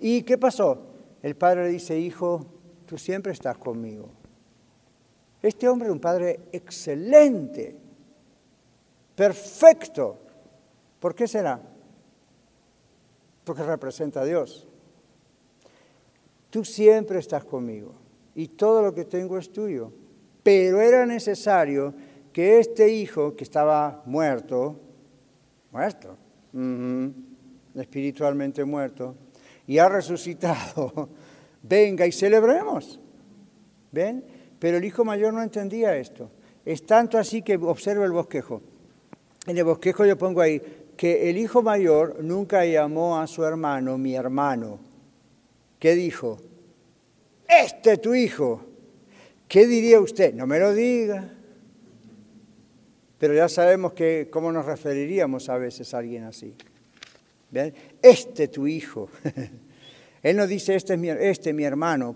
[0.00, 0.88] ¿Y qué pasó?
[1.22, 2.44] El padre le dice, hijo,
[2.86, 4.10] tú siempre estás conmigo.
[5.40, 7.76] Este hombre es un padre excelente,
[9.14, 10.18] perfecto.
[10.98, 11.69] ¿Por qué será?
[13.50, 14.64] Porque representa a Dios.
[16.50, 17.96] tú siempre estás conmigo
[18.32, 19.90] y todo lo que tengo es tuyo.
[20.44, 21.92] Pero era necesario
[22.32, 24.78] que este hijo que estaba muerto,
[25.72, 26.16] muerto,
[27.74, 29.16] espiritualmente muerto,
[29.66, 31.08] y ha resucitado,
[31.64, 33.00] venga y celebremos.
[33.90, 34.24] ¿Ven?
[34.60, 36.30] Pero el hijo mayor no entendía esto.
[36.64, 38.60] Es tanto así que observa el bosquejo.
[39.48, 40.62] En el bosquejo yo pongo ahí
[41.00, 44.78] que el hijo mayor nunca llamó a su hermano mi hermano.
[45.78, 46.38] ¿Qué dijo?
[47.48, 48.66] Este es tu hijo.
[49.48, 50.34] ¿Qué diría usted?
[50.34, 51.32] No me lo diga.
[53.16, 53.94] Pero ya sabemos
[54.28, 56.54] cómo nos referiríamos a veces a alguien así.
[57.50, 57.72] ¿Ven?
[58.02, 59.08] Este tu hijo.
[60.22, 62.14] Él no dice, este es mi, este mi hermano,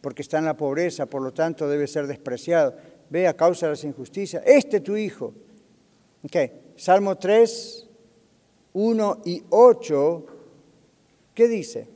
[0.00, 2.76] porque está en la pobreza, por lo tanto debe ser despreciado.
[3.10, 4.42] Ve a causa de las injusticias.
[4.46, 5.34] Este tu hijo.
[6.24, 6.62] Okay.
[6.76, 7.85] Salmo 3,
[8.78, 10.26] 1 y 8.
[11.32, 11.88] ¿Qué dice?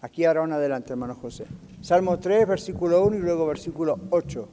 [0.00, 1.44] Aquí ahora adelante, hermano José.
[1.80, 4.48] Salmo 3, versículo 1 y luego versículo 8.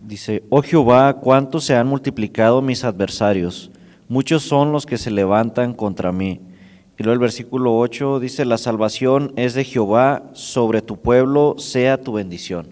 [0.00, 3.70] Dice, oh Jehová, cuánto se han multiplicado mis adversarios,
[4.08, 6.40] muchos son los que se levantan contra mí.
[6.96, 12.00] Y luego el versículo 8 dice, la salvación es de Jehová, sobre tu pueblo sea
[12.00, 12.70] tu bendición.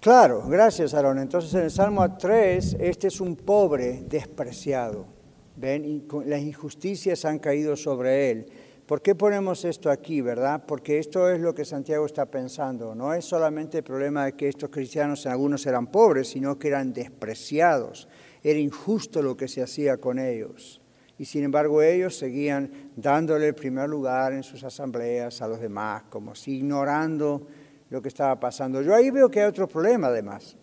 [0.00, 1.18] Claro, gracias Aarón.
[1.18, 5.19] Entonces en el Salmo 3, este es un pobre despreciado.
[5.60, 6.06] ¿Ven?
[6.24, 8.46] Las injusticias han caído sobre él.
[8.86, 10.64] ¿Por qué ponemos esto aquí, verdad?
[10.66, 12.94] Porque esto es lo que Santiago está pensando.
[12.94, 16.94] No es solamente el problema de que estos cristianos, algunos eran pobres, sino que eran
[16.94, 18.08] despreciados.
[18.42, 20.80] Era injusto lo que se hacía con ellos.
[21.18, 26.04] Y sin embargo ellos seguían dándole el primer lugar en sus asambleas a los demás,
[26.08, 27.46] como si ignorando
[27.90, 28.80] lo que estaba pasando.
[28.80, 30.56] Yo ahí veo que hay otro problema además.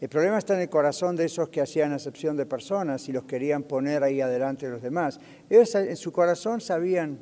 [0.00, 3.24] El problema está en el corazón de esos que hacían acepción de personas y los
[3.24, 5.20] querían poner ahí adelante de los demás.
[5.50, 7.20] En su corazón sabían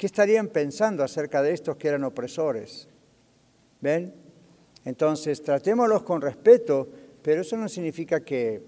[0.00, 2.88] ¿Qué estarían pensando acerca de estos que eran opresores?
[3.82, 4.14] ¿Ven?
[4.86, 6.88] Entonces, tratémoslos con respeto,
[7.20, 8.62] pero eso no significa que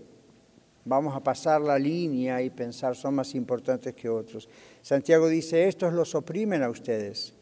[0.84, 4.46] vamos a pasar la línea y pensar son más importantes que otros.
[4.82, 7.32] Santiago dice, estos los oprimen a ustedes.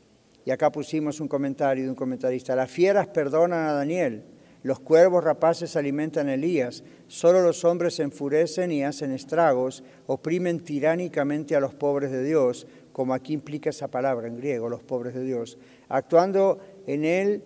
[0.45, 4.23] Y acá pusimos un comentario de un comentarista, las fieras perdonan a Daniel,
[4.63, 10.61] los cuervos rapaces alimentan a Elías, solo los hombres se enfurecen y hacen estragos, oprimen
[10.61, 15.15] tiránicamente a los pobres de Dios, como aquí implica esa palabra en griego, los pobres
[15.15, 15.57] de Dios,
[15.89, 17.43] actuando en él,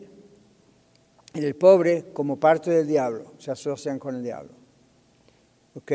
[1.34, 4.52] en el pobre, como parte del diablo, se asocian con el diablo.
[5.76, 5.92] ¿Ok?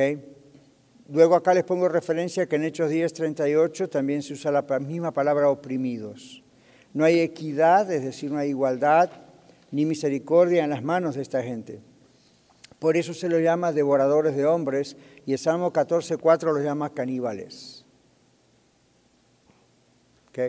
[1.11, 5.11] Luego acá les pongo referencia que en Hechos 10, 38 también se usa la misma
[5.11, 6.43] palabra oprimidos.
[6.93, 9.09] No hay equidad, es decir, no hay igualdad
[9.71, 11.81] ni misericordia en las manos de esta gente.
[12.79, 14.95] Por eso se los llama devoradores de hombres
[15.25, 17.85] y el Salmo 14, 4 los llama caníbales.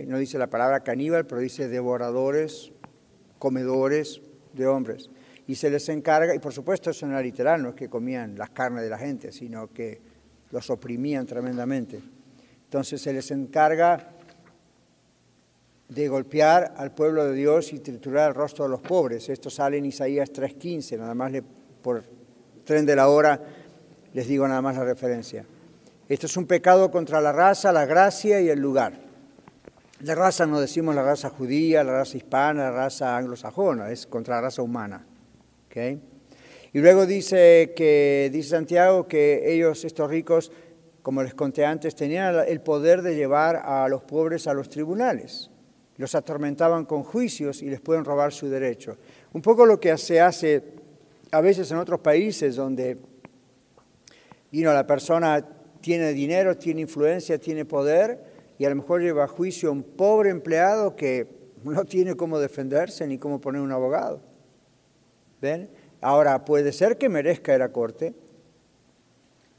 [0.07, 2.71] No dice la palabra caníbal, pero dice devoradores,
[3.41, 4.21] comedores
[4.53, 5.11] de hombres.
[5.49, 8.39] Y se les encarga, y por supuesto eso no era literal, no es que comían
[8.39, 10.01] las carnes de la gente, sino que
[10.53, 12.01] los oprimían tremendamente.
[12.67, 14.13] Entonces se les encarga
[15.91, 19.29] de golpear al pueblo de Dios y triturar el rostro de los pobres.
[19.29, 21.33] Esto sale en Isaías 3.15, nada más
[21.83, 22.03] por
[22.65, 23.41] tren de la hora
[24.13, 25.45] les digo nada más la referencia.
[26.09, 28.95] Esto es un pecado contra la raza, la gracia y el lugar.
[30.03, 34.37] La raza no decimos la raza judía, la raza hispana, la raza anglosajona, es contra
[34.37, 35.05] la raza humana.
[36.73, 40.53] Y luego dice que dice Santiago que ellos, estos ricos,
[41.03, 45.50] como les conté antes, tenían el poder de llevar a los pobres a los tribunales.
[46.01, 48.97] Los atormentaban con juicios y les pueden robar su derecho.
[49.35, 50.63] Un poco lo que se hace
[51.31, 52.97] a veces en otros países donde
[54.51, 55.47] la persona
[55.83, 58.19] tiene dinero, tiene influencia, tiene poder,
[58.57, 61.29] y a lo mejor lleva a juicio a un pobre empleado que
[61.65, 64.23] no tiene cómo defenderse ni cómo poner un abogado.
[65.43, 65.69] ¿Ven?
[66.01, 68.15] Ahora, puede ser que merezca ir a corte,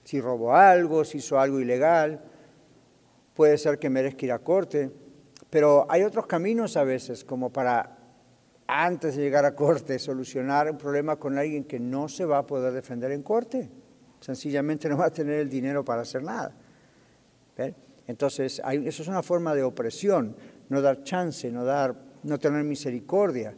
[0.06, 2.20] si robó algo, si hizo algo ilegal,
[3.36, 4.89] puede ser que merezca ir a corte,
[5.52, 7.97] pero hay otros caminos a veces como para,
[8.66, 12.47] antes de llegar a corte, solucionar un problema con alguien que no se va a
[12.47, 13.70] poder defender en corte.
[14.22, 16.56] Sencillamente no va a tener el dinero para hacer nada.
[18.08, 20.38] Entonces, eso es una forma de opresión,
[20.70, 23.54] no dar chance, no, dar, no tener misericordia.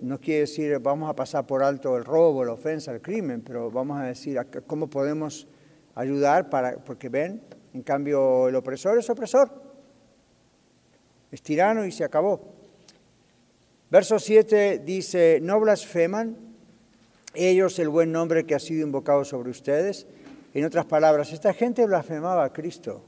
[0.00, 3.70] No quiere decir vamos a pasar por alto el robo, la ofensa, el crimen, pero
[3.70, 4.36] vamos a decir
[4.66, 5.46] cómo podemos
[5.94, 7.40] ayudar para, porque ven,
[7.72, 9.67] en cambio el opresor es opresor,
[11.30, 12.54] es tirano y se acabó.
[13.90, 16.36] Verso 7 dice, no blasfeman
[17.34, 20.06] ellos el buen nombre que ha sido invocado sobre ustedes.
[20.54, 23.04] En otras palabras, esta gente blasfemaba a Cristo.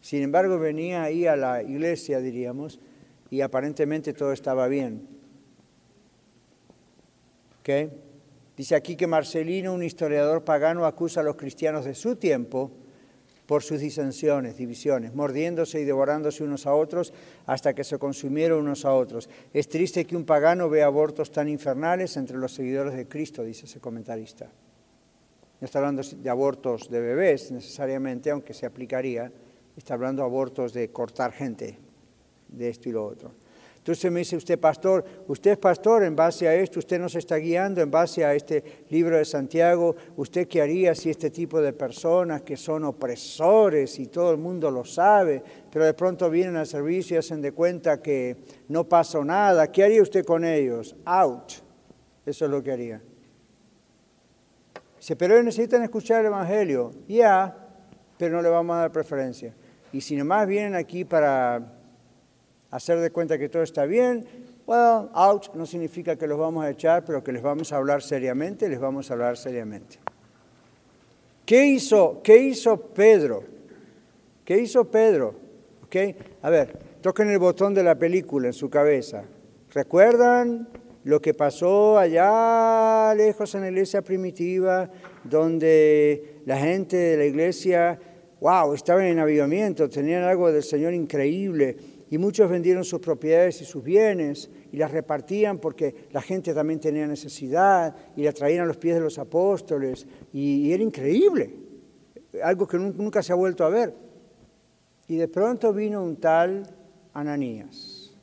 [0.00, 2.80] Sin embargo, venía ahí a la iglesia, diríamos,
[3.30, 5.06] y aparentemente todo estaba bien.
[7.60, 7.92] ¿Ok?
[8.56, 12.70] Dice aquí que Marcelino, un historiador pagano, acusa a los cristianos de su tiempo
[13.46, 17.12] por sus disensiones, divisiones, mordiéndose y devorándose unos a otros
[17.46, 19.28] hasta que se consumieron unos a otros.
[19.52, 23.66] Es triste que un pagano vea abortos tan infernales entre los seguidores de Cristo, dice
[23.66, 24.46] ese comentarista.
[25.60, 29.32] No está hablando de abortos de bebés necesariamente, aunque se aplicaría,
[29.76, 31.78] está hablando de abortos de cortar gente,
[32.48, 33.32] de esto y lo otro.
[33.86, 37.36] Entonces me dice usted, pastor, usted es pastor en base a esto, usted nos está
[37.36, 41.72] guiando en base a este libro de Santiago, ¿usted qué haría si este tipo de
[41.72, 46.66] personas que son opresores y todo el mundo lo sabe, pero de pronto vienen al
[46.66, 49.70] servicio y hacen de cuenta que no pasó nada?
[49.70, 50.96] ¿Qué haría usted con ellos?
[51.04, 51.52] Out.
[52.26, 53.00] Eso es lo que haría.
[54.98, 56.90] Dice, pero ellos necesitan escuchar el Evangelio.
[57.06, 57.56] Ya,
[58.18, 59.54] pero no le vamos a dar preferencia.
[59.92, 61.75] Y si nomás vienen aquí para
[62.70, 64.26] hacer de cuenta que todo está bien,
[64.66, 68.02] well, out no significa que los vamos a echar, pero que les vamos a hablar
[68.02, 69.98] seriamente, les vamos a hablar seriamente.
[71.44, 73.44] ¿Qué hizo, qué hizo Pedro?
[74.44, 75.34] ¿Qué hizo Pedro?
[75.84, 76.16] ¿Okay?
[76.42, 79.24] A ver, toquen el botón de la película en su cabeza.
[79.72, 80.68] ¿Recuerdan
[81.04, 84.90] lo que pasó allá lejos en la iglesia primitiva,
[85.22, 87.98] donde la gente de la iglesia,
[88.40, 91.76] wow, estaban en avivamiento, tenían algo del Señor increíble?
[92.08, 96.78] Y muchos vendieron sus propiedades y sus bienes y las repartían porque la gente también
[96.78, 101.54] tenía necesidad y la traían a los pies de los apóstoles y, era increíble,
[102.42, 103.94] algo que nunca se ha vuelto a ver.
[105.08, 106.66] Y de pronto vino un tal
[107.12, 108.14] Ananías.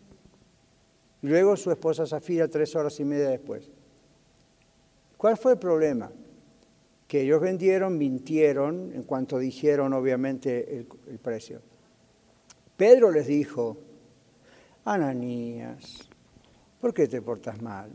[1.22, 3.70] Luego su esposa Zafira tres horas y media después.
[5.18, 6.12] ¿Cuál fue el problema?
[7.08, 11.62] Que ellos vendieron, mintieron en cuanto dijeron obviamente el precio.
[12.78, 13.78] Pedro les dijo,
[14.86, 16.10] Ananías,
[16.82, 17.92] ¿por qué te portas mal?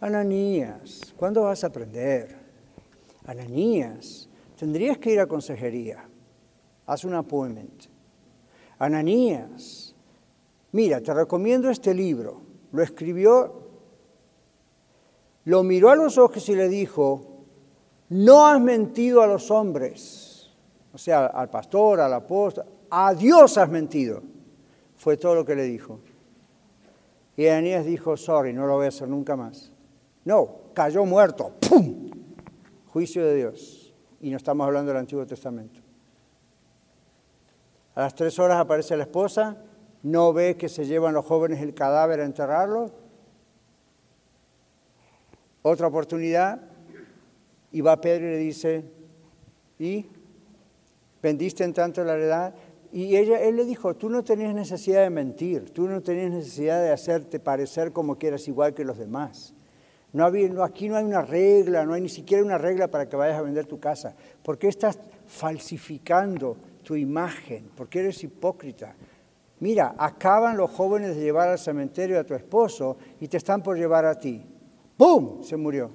[0.00, 2.36] Ananías, ¿cuándo vas a aprender?
[3.24, 6.08] Ananías, tendrías que ir a consejería.
[6.86, 7.84] Haz un appointment.
[8.78, 9.94] Ananías,
[10.72, 12.42] mira, te recomiendo este libro.
[12.72, 13.70] Lo escribió,
[15.44, 17.44] lo miró a los ojos y le dijo,
[18.08, 20.50] no has mentido a los hombres,
[20.92, 24.22] o sea, al pastor, al apóstol, a Dios has mentido.
[24.96, 25.98] Fue todo lo que le dijo.
[27.38, 29.72] Y Ananías dijo, sorry, no lo voy a hacer nunca más.
[30.26, 31.54] No, cayó muerto.
[31.66, 32.10] ¡Pum!
[32.88, 33.94] Juicio de Dios.
[34.20, 35.80] Y no estamos hablando del Antiguo Testamento.
[37.94, 39.56] A las tres horas aparece la esposa,
[40.02, 42.90] no ve que se llevan los jóvenes el cadáver a enterrarlo.
[45.62, 46.60] Otra oportunidad,
[47.70, 48.84] y va Pedro y le dice,
[49.78, 50.06] ¿y?
[51.22, 52.54] ¿Vendiste en tanto la heredad?
[52.92, 56.82] Y ella, él le dijo, tú no tenías necesidad de mentir, tú no tenías necesidad
[56.82, 59.54] de hacerte parecer como que eras igual que los demás.
[60.12, 63.16] No había, aquí no hay una regla, no hay ni siquiera una regla para que
[63.16, 64.14] vayas a vender tu casa.
[64.42, 67.70] ¿Por qué estás falsificando tu imagen?
[67.74, 68.94] ¿Por qué eres hipócrita?
[69.60, 73.78] Mira, acaban los jóvenes de llevar al cementerio a tu esposo y te están por
[73.78, 74.44] llevar a ti.
[74.98, 75.42] ¡Pum!
[75.42, 75.90] Se murió.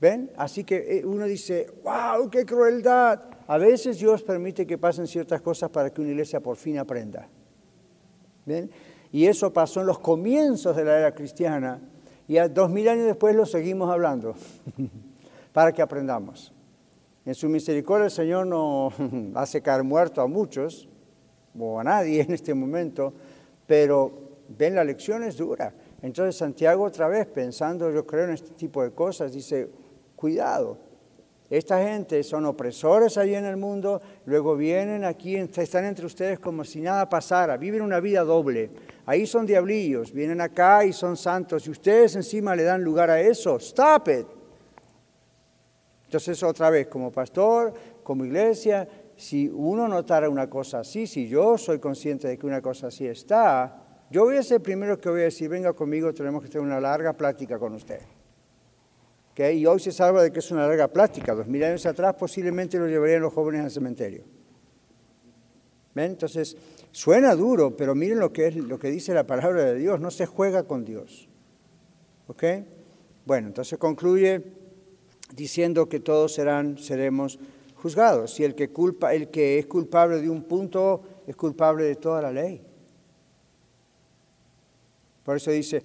[0.00, 0.30] ¿Ven?
[0.36, 3.35] Así que eh, uno dice, wow, qué crueldad.
[3.46, 7.28] A veces Dios permite que pasen ciertas cosas para que una iglesia por fin aprenda.
[8.44, 8.70] ¿Ven?
[9.12, 11.80] Y eso pasó en los comienzos de la era cristiana
[12.28, 14.34] y a dos mil años después lo seguimos hablando
[15.52, 16.52] para que aprendamos.
[17.24, 18.92] En su misericordia el Señor no
[19.34, 20.88] hace caer muerto a muchos
[21.58, 23.12] o a nadie en este momento,
[23.66, 24.12] pero
[24.48, 25.72] ven la lección es dura.
[26.02, 29.70] Entonces Santiago otra vez pensando, yo creo en este tipo de cosas, dice,
[30.16, 30.78] Cuidado.
[31.48, 36.64] Esta gente son opresores allí en el mundo, luego vienen aquí, están entre ustedes como
[36.64, 38.70] si nada pasara, viven una vida doble.
[39.06, 43.20] Ahí son diablillos, vienen acá y son santos, y ustedes encima le dan lugar a
[43.20, 43.56] eso.
[43.56, 44.26] Stop it.
[46.06, 47.72] Entonces, otra vez, como pastor,
[48.02, 52.60] como iglesia, si uno notara una cosa así, si yo soy consciente de que una
[52.60, 56.12] cosa así está, yo voy a ser el primero que voy a decir, venga conmigo,
[56.12, 58.00] tenemos que tener una larga plática con usted.
[59.38, 61.34] Y hoy se salva de que es una larga plática.
[61.34, 64.24] Dos mil años atrás posiblemente lo llevarían los jóvenes al cementerio.
[65.94, 66.12] ¿Ven?
[66.12, 66.56] Entonces,
[66.90, 70.00] suena duro, pero miren lo que, es, lo que dice la palabra de Dios.
[70.00, 71.28] No se juega con Dios.
[72.28, 72.44] ¿Ok?
[73.26, 74.42] Bueno, entonces concluye
[75.34, 77.38] diciendo que todos serán, seremos
[77.74, 78.32] juzgados.
[78.32, 82.22] Si el que, culpa, el que es culpable de un punto es culpable de toda
[82.22, 82.62] la ley.
[85.24, 85.82] Por eso dice,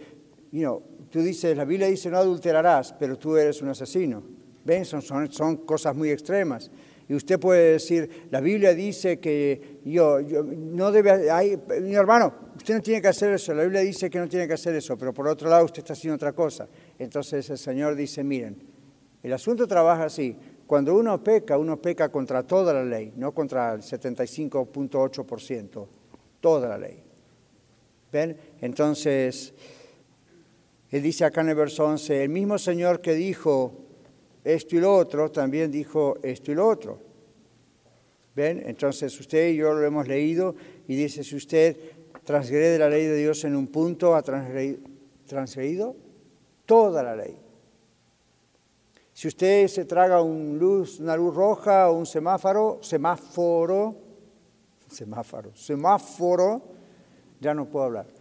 [0.51, 4.23] you know, tú dices, la Biblia dice no adulterarás, pero tú eres un asesino.
[4.63, 4.85] ¿Ven?
[4.85, 6.71] Son, son, cosas muy extremas.
[7.09, 11.29] Y usted puede decir, la Biblia dice que yo, yo no debe,
[11.81, 14.53] mi hermano, usted no tiene que hacer eso, la Biblia dice que no tiene que
[14.53, 16.69] hacer eso, pero por otro lado usted está haciendo otra cosa.
[16.97, 18.63] Entonces el Señor dice, miren,
[19.23, 23.73] el asunto trabaja así, cuando uno peca, uno peca contra toda la ley, no contra
[23.73, 25.87] el 75.8%,
[26.39, 27.03] toda la ley.
[28.09, 28.37] ¿Ven?
[28.61, 29.53] Entonces,
[30.91, 33.71] él dice acá en el verso 11, el mismo Señor que dijo
[34.43, 36.99] esto y lo otro, también dijo esto y lo otro.
[38.35, 38.61] ¿Ven?
[38.65, 40.55] Entonces usted y yo lo hemos leído
[40.87, 41.77] y dice, si usted
[42.25, 45.95] transgrede la ley de Dios en un punto, ha transgredido,
[46.65, 47.37] toda la ley.
[49.13, 53.95] Si usted se traga luz, una luz roja o un semáforo, semáforo,
[54.89, 56.61] semáforo, semáforo,
[57.39, 58.20] ya no puedo hablar.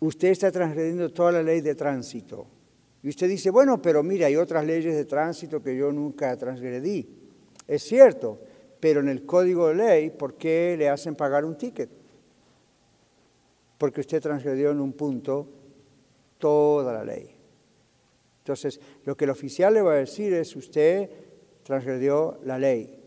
[0.00, 2.46] Usted está transgrediendo toda la ley de tránsito.
[3.02, 7.08] Y usted dice, bueno, pero mire, hay otras leyes de tránsito que yo nunca transgredí.
[7.66, 8.38] Es cierto,
[8.80, 11.90] pero en el código de ley, ¿por qué le hacen pagar un ticket?
[13.76, 15.48] Porque usted transgredió en un punto
[16.38, 17.34] toda la ley.
[18.38, 21.10] Entonces, lo que el oficial le va a decir es, usted
[21.62, 22.98] transgredió la ley.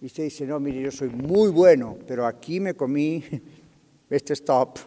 [0.00, 3.24] Y usted dice, no, mire, yo soy muy bueno, pero aquí me comí
[4.10, 4.78] este stop.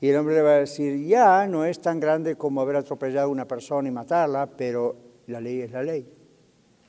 [0.00, 3.28] Y el hombre le va a decir, ya, no es tan grande como haber atropellado
[3.28, 6.06] a una persona y matarla, pero la ley es la ley.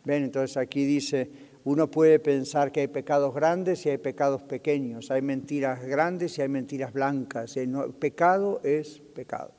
[0.03, 1.29] Ven, entonces aquí dice,
[1.63, 6.41] uno puede pensar que hay pecados grandes y hay pecados pequeños, hay mentiras grandes y
[6.41, 7.57] hay mentiras blancas.
[7.57, 9.51] El pecado es pecado.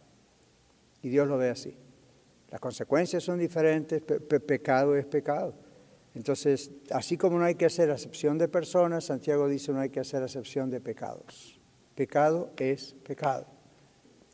[1.02, 1.76] Y Dios lo ve así.
[2.50, 5.54] Las consecuencias son diferentes, pecado es pecado.
[6.14, 10.00] Entonces, así como no hay que hacer acepción de personas, Santiago dice no hay que
[10.00, 11.57] hacer acepción de pecados.
[11.98, 13.44] Pecado es pecado.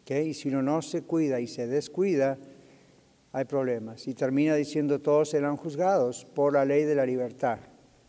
[0.02, 0.28] ¿Okay?
[0.28, 2.36] Y si uno no se cuida y se descuida,
[3.32, 4.06] hay problemas.
[4.06, 7.60] Y termina diciendo todos serán juzgados por la ley de la libertad.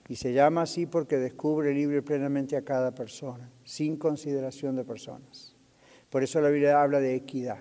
[0.09, 5.55] Y se llama así porque descubre libre plenamente a cada persona, sin consideración de personas.
[6.09, 7.59] Por eso la Biblia habla de equidad.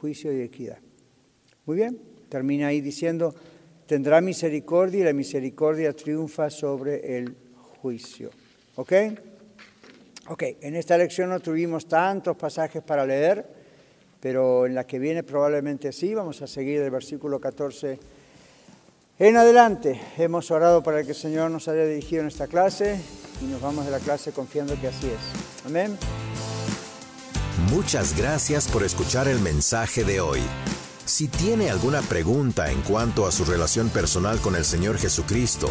[0.00, 0.78] Juicio y equidad.
[1.66, 3.32] Muy bien, termina ahí diciendo,
[3.86, 7.36] tendrá misericordia y la misericordia triunfa sobre el
[7.80, 8.30] juicio.
[8.74, 8.92] ¿Ok?
[10.30, 13.46] Ok, en esta lección no tuvimos tantos pasajes para leer,
[14.20, 16.14] pero en la que viene probablemente sí.
[16.14, 17.98] Vamos a seguir del versículo 14
[19.18, 19.98] en adelante.
[20.18, 23.00] Hemos orado para que el Señor nos haya dirigido en esta clase
[23.40, 25.66] y nos vamos de la clase confiando que así es.
[25.66, 25.96] Amén.
[27.70, 30.40] Muchas gracias por escuchar el mensaje de hoy.
[31.06, 35.70] Si tiene alguna pregunta en cuanto a su relación personal con el Señor Jesucristo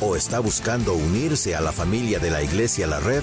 [0.00, 3.22] o está buscando unirse a la familia de la Iglesia La Red,